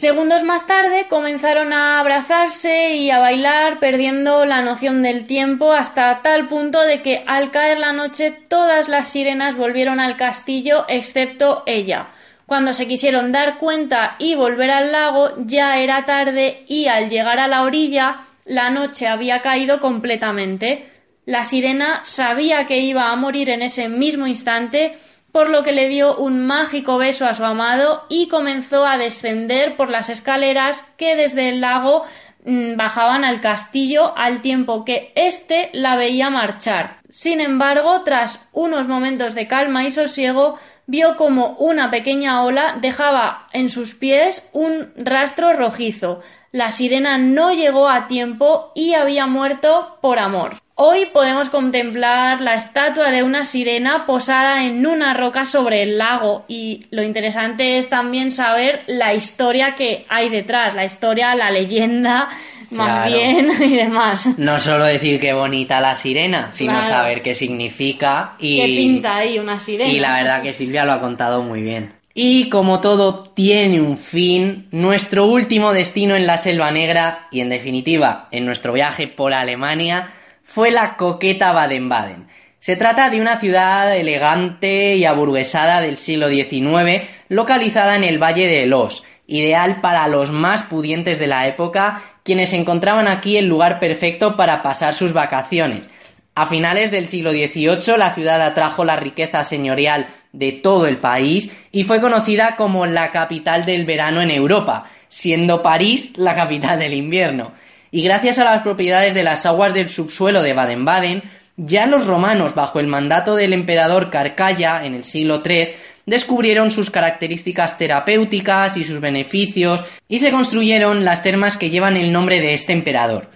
Segundos 0.00 0.44
más 0.44 0.66
tarde 0.66 1.08
comenzaron 1.10 1.74
a 1.74 2.00
abrazarse 2.00 2.94
y 2.94 3.10
a 3.10 3.18
bailar, 3.18 3.80
perdiendo 3.80 4.46
la 4.46 4.62
noción 4.62 5.02
del 5.02 5.26
tiempo 5.26 5.74
hasta 5.74 6.22
tal 6.22 6.48
punto 6.48 6.80
de 6.80 7.02
que 7.02 7.22
al 7.26 7.50
caer 7.50 7.78
la 7.78 7.92
noche 7.92 8.30
todas 8.30 8.88
las 8.88 9.08
sirenas 9.08 9.58
volvieron 9.58 10.00
al 10.00 10.16
castillo 10.16 10.86
excepto 10.88 11.64
ella. 11.66 12.08
Cuando 12.46 12.72
se 12.72 12.88
quisieron 12.88 13.30
dar 13.30 13.58
cuenta 13.58 14.16
y 14.18 14.36
volver 14.36 14.70
al 14.70 14.90
lago 14.90 15.32
ya 15.44 15.76
era 15.76 16.06
tarde 16.06 16.64
y 16.66 16.86
al 16.86 17.10
llegar 17.10 17.38
a 17.38 17.46
la 17.46 17.62
orilla 17.62 18.22
la 18.46 18.70
noche 18.70 19.06
había 19.06 19.42
caído 19.42 19.80
completamente. 19.80 20.88
La 21.26 21.44
sirena 21.44 22.00
sabía 22.04 22.64
que 22.64 22.78
iba 22.78 23.10
a 23.10 23.16
morir 23.16 23.50
en 23.50 23.60
ese 23.60 23.90
mismo 23.90 24.26
instante, 24.26 24.96
por 25.32 25.48
lo 25.48 25.62
que 25.62 25.72
le 25.72 25.88
dio 25.88 26.16
un 26.16 26.46
mágico 26.46 26.98
beso 26.98 27.26
a 27.26 27.34
su 27.34 27.44
amado 27.44 28.04
y 28.08 28.28
comenzó 28.28 28.86
a 28.86 28.98
descender 28.98 29.76
por 29.76 29.90
las 29.90 30.08
escaleras 30.08 30.82
que 30.96 31.16
desde 31.16 31.48
el 31.48 31.60
lago 31.60 32.04
mm, 32.44 32.76
bajaban 32.76 33.24
al 33.24 33.40
castillo 33.40 34.16
al 34.16 34.42
tiempo 34.42 34.84
que 34.84 35.12
éste 35.14 35.70
la 35.72 35.96
veía 35.96 36.30
marchar. 36.30 37.00
Sin 37.08 37.40
embargo, 37.40 38.02
tras 38.04 38.46
unos 38.52 38.88
momentos 38.88 39.34
de 39.34 39.46
calma 39.46 39.84
y 39.84 39.90
sosiego, 39.90 40.58
vio 40.86 41.16
como 41.16 41.50
una 41.58 41.90
pequeña 41.90 42.42
ola 42.42 42.76
dejaba 42.80 43.46
en 43.52 43.68
sus 43.68 43.94
pies 43.94 44.48
un 44.52 44.92
rastro 44.96 45.52
rojizo. 45.52 46.20
La 46.52 46.72
sirena 46.72 47.16
no 47.16 47.52
llegó 47.52 47.88
a 47.88 48.08
tiempo 48.08 48.72
y 48.74 48.94
había 48.94 49.26
muerto 49.26 49.98
por 50.00 50.18
amor. 50.18 50.54
Hoy 50.82 51.08
podemos 51.12 51.50
contemplar 51.50 52.40
la 52.40 52.54
estatua 52.54 53.10
de 53.10 53.22
una 53.22 53.44
sirena 53.44 54.06
posada 54.06 54.64
en 54.64 54.86
una 54.86 55.12
roca 55.12 55.44
sobre 55.44 55.82
el 55.82 55.98
lago 55.98 56.46
y 56.48 56.86
lo 56.90 57.02
interesante 57.02 57.76
es 57.76 57.90
también 57.90 58.30
saber 58.30 58.80
la 58.86 59.12
historia 59.12 59.74
que 59.74 60.06
hay 60.08 60.30
detrás, 60.30 60.74
la 60.74 60.86
historia, 60.86 61.34
la 61.34 61.50
leyenda 61.50 62.30
más 62.70 63.04
bien 63.04 63.50
y 63.60 63.76
demás. 63.76 64.38
No 64.38 64.58
solo 64.58 64.86
decir 64.86 65.20
qué 65.20 65.34
bonita 65.34 65.82
la 65.82 65.94
sirena, 65.96 66.48
sino 66.54 66.82
saber 66.82 67.20
qué 67.20 67.34
significa 67.34 68.36
y... 68.38 68.56
¿Qué 68.56 68.64
pinta 68.64 69.16
ahí 69.16 69.38
una 69.38 69.60
sirena? 69.60 69.92
Y 69.92 70.00
la 70.00 70.14
verdad 70.14 70.42
que 70.42 70.54
Silvia 70.54 70.86
lo 70.86 70.92
ha 70.92 71.00
contado 71.02 71.42
muy 71.42 71.60
bien. 71.60 71.92
Y 72.14 72.48
como 72.48 72.80
todo 72.80 73.22
tiene 73.22 73.82
un 73.82 73.98
fin, 73.98 74.66
nuestro 74.70 75.26
último 75.26 75.74
destino 75.74 76.16
en 76.16 76.26
la 76.26 76.38
Selva 76.38 76.70
Negra 76.70 77.28
y 77.30 77.42
en 77.42 77.50
definitiva 77.50 78.28
en 78.30 78.46
nuestro 78.46 78.72
viaje 78.72 79.08
por 79.08 79.34
Alemania 79.34 80.14
fue 80.52 80.72
la 80.72 80.96
coqueta 80.96 81.52
Baden-Baden. 81.52 82.26
Se 82.58 82.74
trata 82.74 83.08
de 83.08 83.20
una 83.20 83.38
ciudad 83.38 83.96
elegante 83.96 84.96
y 84.96 85.04
aburguesada 85.04 85.80
del 85.80 85.96
siglo 85.96 86.28
XIX, 86.28 87.06
localizada 87.28 87.94
en 87.94 88.02
el 88.02 88.20
Valle 88.20 88.48
de 88.48 88.66
Los, 88.66 89.04
ideal 89.28 89.80
para 89.80 90.08
los 90.08 90.32
más 90.32 90.64
pudientes 90.64 91.20
de 91.20 91.28
la 91.28 91.46
época, 91.46 92.02
quienes 92.24 92.52
encontraban 92.52 93.06
aquí 93.06 93.36
el 93.36 93.46
lugar 93.46 93.78
perfecto 93.78 94.36
para 94.36 94.60
pasar 94.60 94.92
sus 94.92 95.12
vacaciones. 95.12 95.88
A 96.34 96.46
finales 96.46 96.90
del 96.90 97.06
siglo 97.06 97.30
XVIII 97.30 97.96
la 97.96 98.12
ciudad 98.12 98.42
atrajo 98.42 98.84
la 98.84 98.96
riqueza 98.96 99.44
señorial 99.44 100.08
de 100.32 100.50
todo 100.50 100.88
el 100.88 100.96
país 100.96 101.52
y 101.70 101.84
fue 101.84 102.00
conocida 102.00 102.56
como 102.56 102.86
la 102.86 103.12
capital 103.12 103.66
del 103.66 103.84
verano 103.84 104.20
en 104.20 104.32
Europa, 104.32 104.86
siendo 105.08 105.62
París 105.62 106.10
la 106.16 106.34
capital 106.34 106.80
del 106.80 106.94
invierno. 106.94 107.52
Y 107.90 108.02
gracias 108.02 108.38
a 108.38 108.44
las 108.44 108.62
propiedades 108.62 109.14
de 109.14 109.22
las 109.22 109.46
aguas 109.46 109.74
del 109.74 109.88
subsuelo 109.88 110.42
de 110.42 110.52
Baden-Baden, 110.52 111.22
ya 111.56 111.86
los 111.86 112.06
romanos, 112.06 112.54
bajo 112.54 112.80
el 112.80 112.86
mandato 112.86 113.34
del 113.34 113.52
emperador 113.52 114.10
Carcalla 114.10 114.84
en 114.84 114.94
el 114.94 115.04
siglo 115.04 115.42
III, 115.44 115.64
descubrieron 116.06 116.70
sus 116.70 116.90
características 116.90 117.76
terapéuticas 117.76 118.76
y 118.76 118.84
sus 118.84 119.00
beneficios 119.00 119.84
y 120.08 120.20
se 120.20 120.30
construyeron 120.30 121.04
las 121.04 121.22
termas 121.22 121.56
que 121.56 121.70
llevan 121.70 121.96
el 121.96 122.12
nombre 122.12 122.40
de 122.40 122.54
este 122.54 122.72
emperador. 122.72 123.30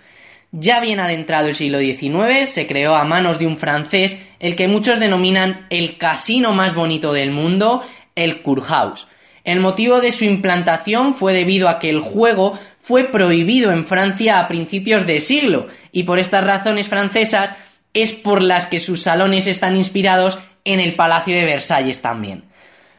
Ya 0.52 0.80
bien 0.80 1.00
adentrado 1.00 1.48
el 1.48 1.56
siglo 1.56 1.80
XIX, 1.80 2.48
se 2.48 2.66
creó 2.66 2.94
a 2.94 3.04
manos 3.04 3.38
de 3.38 3.46
un 3.46 3.58
francés 3.58 4.16
el 4.38 4.54
que 4.54 4.68
muchos 4.68 5.00
denominan 5.00 5.66
el 5.68 5.98
casino 5.98 6.52
más 6.52 6.74
bonito 6.74 7.12
del 7.12 7.32
mundo, 7.32 7.84
el 8.14 8.40
Kurhaus. 8.42 9.08
El 9.42 9.60
motivo 9.60 10.00
de 10.00 10.12
su 10.12 10.24
implantación 10.24 11.14
fue 11.14 11.34
debido 11.34 11.68
a 11.68 11.78
que 11.78 11.90
el 11.90 11.98
juego 11.98 12.58
fue 12.86 13.04
prohibido 13.04 13.72
en 13.72 13.86
Francia 13.86 14.38
a 14.38 14.46
principios 14.46 15.06
de 15.06 15.18
siglo, 15.18 15.68
y 15.90 16.02
por 16.02 16.18
estas 16.18 16.44
razones 16.44 16.86
francesas 16.86 17.54
es 17.94 18.12
por 18.12 18.42
las 18.42 18.66
que 18.66 18.78
sus 18.78 19.02
salones 19.02 19.46
están 19.46 19.74
inspirados 19.74 20.36
en 20.66 20.80
el 20.80 20.94
Palacio 20.94 21.34
de 21.34 21.46
Versalles 21.46 22.02
también. 22.02 22.44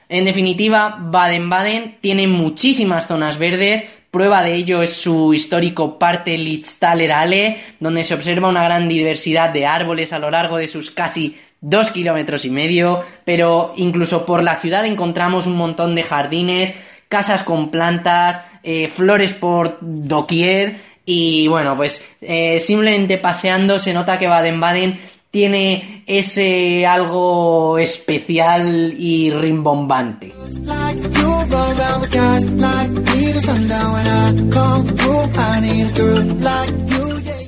En 0.10 0.26
definitiva, 0.26 0.98
Baden-Baden 1.00 2.00
tiene 2.02 2.26
muchísimas 2.26 3.06
zonas 3.06 3.38
verdes, 3.38 3.84
prueba 4.10 4.42
de 4.42 4.56
ello 4.56 4.82
es 4.82 4.92
su 4.92 5.36
histórico 5.36 6.00
Parque 6.00 6.36
Litztaler 6.36 7.12
Ale, 7.12 7.60
donde 7.80 8.04
se 8.04 8.16
observa 8.16 8.50
una 8.50 8.64
gran 8.64 8.90
diversidad 8.90 9.52
de 9.52 9.68
árboles 9.68 10.14
a 10.14 10.20
lo 10.20 10.32
largo 10.32 10.58
de 10.58 10.68
sus 10.68 10.90
casi 10.90 11.38
dos 11.62 11.92
kilómetros 11.92 12.44
y 12.46 12.50
medio, 12.50 13.04
pero 13.24 13.74
incluso 13.76 14.26
por 14.26 14.42
la 14.42 14.56
ciudad 14.56 14.84
encontramos 14.86 15.46
un 15.46 15.56
montón 15.56 15.94
de 15.94 16.02
jardines, 16.02 16.74
casas 17.10 17.44
con 17.44 17.70
plantas, 17.70 18.40
eh, 18.64 18.88
flores 18.88 19.34
por 19.34 19.78
doquier 19.82 20.80
y 21.06 21.48
bueno, 21.48 21.78
pues 21.78 22.04
eh, 22.22 22.60
simplemente 22.60 23.18
paseando 23.18 23.78
se 23.78 23.94
nota 23.94 24.18
que 24.18 24.28
Baden-Baden 24.28 25.00
tiene 25.30 26.04
ese 26.08 26.88
algo 26.88 27.78
especial 27.78 28.96
y 28.98 29.32
rimbombante. 29.32 30.32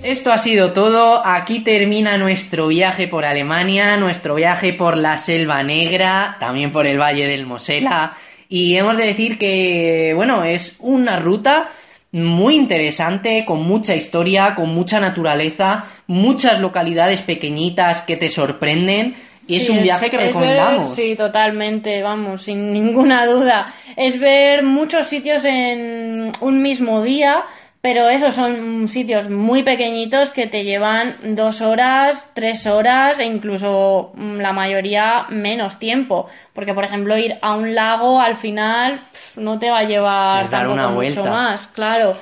Esto 0.04 0.34
ha 0.34 0.38
sido 0.38 0.74
todo, 0.74 1.26
aquí 1.26 1.62
termina 1.62 2.18
nuestro 2.18 2.68
viaje 2.68 3.08
por 3.08 3.26
Alemania, 3.26 3.98
nuestro 3.98 4.36
viaje 4.36 4.74
por 4.74 4.98
la 4.98 5.18
Selva 5.18 5.64
Negra, 5.64 6.38
también 6.40 6.72
por 6.72 6.88
el 6.88 7.00
Valle 7.00 7.28
del 7.28 7.46
Mosela, 7.46 8.18
y 8.50 8.76
hemos 8.76 8.98
de 8.98 9.06
decir 9.06 9.38
que, 9.38 10.14
bueno, 10.16 10.44
es 10.44 10.76
una 10.80 11.18
ruta 11.18 11.70
muy 12.12 12.56
interesante, 12.56 13.44
con 13.46 13.64
mucha 13.64 13.96
historia, 13.96 14.56
con 14.56 14.74
mucha 14.74 15.00
naturaleza, 15.00 15.86
muchas 16.08 16.60
localidades 16.60 17.22
pequeñitas 17.22 18.02
que 18.02 18.16
te 18.16 18.30
sorprenden. 18.30 19.16
Y 19.50 19.56
es 19.56 19.70
un 19.70 19.82
viaje 19.82 20.10
que 20.10 20.18
recomendamos. 20.18 20.94
sí, 20.94 21.16
totalmente, 21.16 22.02
vamos, 22.02 22.44
sin 22.44 22.74
ninguna 22.74 23.26
duda. 23.26 23.74
Es 23.96 24.20
ver 24.20 24.64
muchos 24.64 25.08
sitios 25.08 25.46
en 25.46 26.34
un 26.42 26.62
mismo 26.62 27.02
día, 27.02 27.46
pero 27.88 28.10
esos 28.10 28.36
son 28.36 28.90
sitios 28.90 29.30
muy 29.30 29.64
pequeñitos 29.64 30.32
que 30.32 30.46
te 30.46 30.66
llevan 30.66 31.16
dos 31.24 31.62
horas, 31.62 32.28
tres 32.34 32.68
horas 32.68 33.18
e 33.22 33.24
incluso 33.24 34.12
mm, 34.14 34.40
la 34.40 34.52
mayoría 34.52 35.26
menos 35.30 35.80
tiempo. 35.80 36.28
Porque, 36.52 36.74
por 36.74 36.84
ejemplo, 36.84 37.18
ir 37.18 37.38
a 37.42 37.56
un 37.56 37.76
lago 37.76 38.20
al 38.20 38.36
final 38.36 39.00
no 39.38 39.58
te 39.58 39.72
va 39.72 39.80
a 39.80 39.84
llevar 39.86 40.44
Es 40.44 40.52
dar 40.52 40.64
tampoco 40.64 40.74
una 40.74 40.88
mucho 40.90 41.22
vuelta. 41.22 41.32
más, 41.32 41.68
claro. 41.68 42.18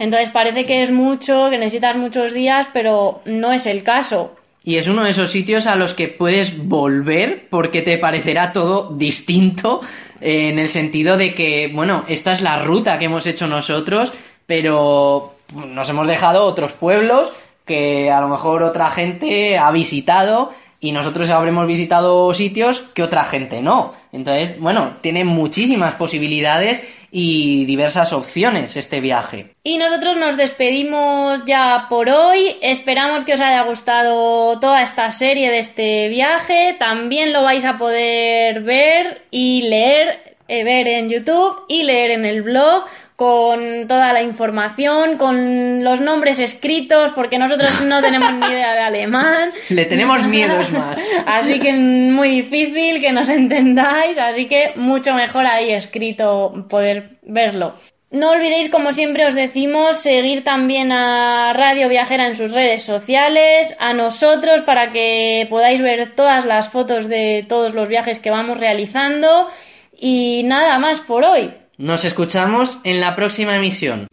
Entonces 0.00 0.30
parece 0.30 0.66
que 0.66 0.82
es 0.82 0.90
mucho, 0.90 1.48
que 1.48 1.58
necesitas 1.58 1.96
muchos 1.96 2.34
días, 2.34 2.66
pero 2.72 3.22
no 3.24 3.52
es 3.52 3.66
el 3.66 3.84
caso. 3.84 4.34
Y 4.64 4.78
es 4.78 4.88
uno 4.88 5.04
de 5.04 5.10
esos 5.10 5.30
sitios 5.30 5.68
a 5.68 5.76
los 5.76 5.94
que 5.94 6.08
puedes 6.08 6.66
volver 6.66 7.46
porque 7.50 7.82
te 7.82 7.98
parecerá 7.98 8.50
todo 8.50 8.90
distinto 8.96 9.80
eh, 10.20 10.48
en 10.48 10.58
el 10.58 10.68
sentido 10.68 11.16
de 11.16 11.34
que, 11.34 11.70
bueno, 11.72 12.04
esta 12.08 12.32
es 12.32 12.40
la 12.40 12.58
ruta 12.64 12.98
que 12.98 13.04
hemos 13.04 13.26
hecho 13.26 13.46
nosotros, 13.46 14.12
pero 14.46 15.34
nos 15.54 15.88
hemos 15.88 16.06
dejado 16.06 16.44
otros 16.44 16.72
pueblos 16.72 17.32
que 17.64 18.10
a 18.10 18.20
lo 18.20 18.28
mejor 18.28 18.62
otra 18.62 18.90
gente 18.90 19.58
ha 19.58 19.70
visitado 19.70 20.52
y 20.80 20.92
nosotros 20.92 21.30
habremos 21.30 21.66
visitado 21.66 22.32
sitios 22.34 22.80
que 22.80 23.02
otra 23.02 23.24
gente 23.24 23.62
no. 23.62 23.94
Entonces, 24.12 24.60
bueno, 24.60 24.98
tiene 25.00 25.24
muchísimas 25.24 25.94
posibilidades 25.94 26.82
y 27.10 27.64
diversas 27.64 28.12
opciones 28.12 28.76
este 28.76 29.00
viaje. 29.00 29.54
Y 29.62 29.78
nosotros 29.78 30.16
nos 30.16 30.36
despedimos 30.36 31.42
ya 31.46 31.86
por 31.88 32.10
hoy. 32.10 32.56
Esperamos 32.60 33.24
que 33.24 33.32
os 33.32 33.40
haya 33.40 33.62
gustado 33.62 34.58
toda 34.60 34.82
esta 34.82 35.10
serie 35.10 35.50
de 35.50 35.58
este 35.58 36.08
viaje. 36.08 36.76
También 36.78 37.32
lo 37.32 37.44
vais 37.44 37.64
a 37.64 37.78
poder 37.78 38.62
ver 38.62 39.22
y 39.30 39.62
leer, 39.62 40.36
eh, 40.48 40.64
ver 40.64 40.86
en 40.88 41.08
YouTube 41.08 41.62
y 41.68 41.84
leer 41.84 42.10
en 42.10 42.26
el 42.26 42.42
blog 42.42 42.84
con 43.16 43.86
toda 43.86 44.12
la 44.12 44.22
información, 44.22 45.16
con 45.18 45.84
los 45.84 46.00
nombres 46.00 46.40
escritos, 46.40 47.12
porque 47.12 47.38
nosotros 47.38 47.82
no 47.82 48.00
tenemos 48.00 48.32
ni 48.32 48.46
idea 48.46 48.74
de 48.74 48.80
alemán. 48.80 49.50
Le 49.70 49.84
tenemos 49.84 50.24
miedo, 50.24 50.58
es 50.58 50.72
más. 50.72 51.04
Así 51.26 51.60
que 51.60 51.72
muy 51.72 52.28
difícil 52.28 53.00
que 53.00 53.12
nos 53.12 53.28
entendáis, 53.28 54.18
así 54.18 54.46
que 54.46 54.72
mucho 54.76 55.14
mejor 55.14 55.46
ahí 55.46 55.72
escrito 55.72 56.66
poder 56.68 57.18
verlo. 57.22 57.74
No 58.10 58.30
olvidéis, 58.30 58.68
como 58.68 58.92
siempre 58.92 59.26
os 59.26 59.34
decimos, 59.34 59.96
seguir 59.96 60.44
también 60.44 60.92
a 60.92 61.52
Radio 61.52 61.88
Viajera 61.88 62.26
en 62.26 62.36
sus 62.36 62.52
redes 62.52 62.82
sociales, 62.84 63.74
a 63.80 63.92
nosotros 63.92 64.62
para 64.62 64.92
que 64.92 65.46
podáis 65.50 65.82
ver 65.82 66.14
todas 66.14 66.46
las 66.46 66.68
fotos 66.68 67.08
de 67.08 67.44
todos 67.48 67.74
los 67.74 67.88
viajes 67.88 68.20
que 68.20 68.30
vamos 68.30 68.58
realizando. 68.58 69.48
Y 69.98 70.42
nada 70.44 70.78
más 70.78 71.00
por 71.00 71.24
hoy. 71.24 71.54
Nos 71.78 72.04
escuchamos 72.04 72.78
en 72.84 73.00
la 73.00 73.16
próxima 73.16 73.56
emisión. 73.56 74.06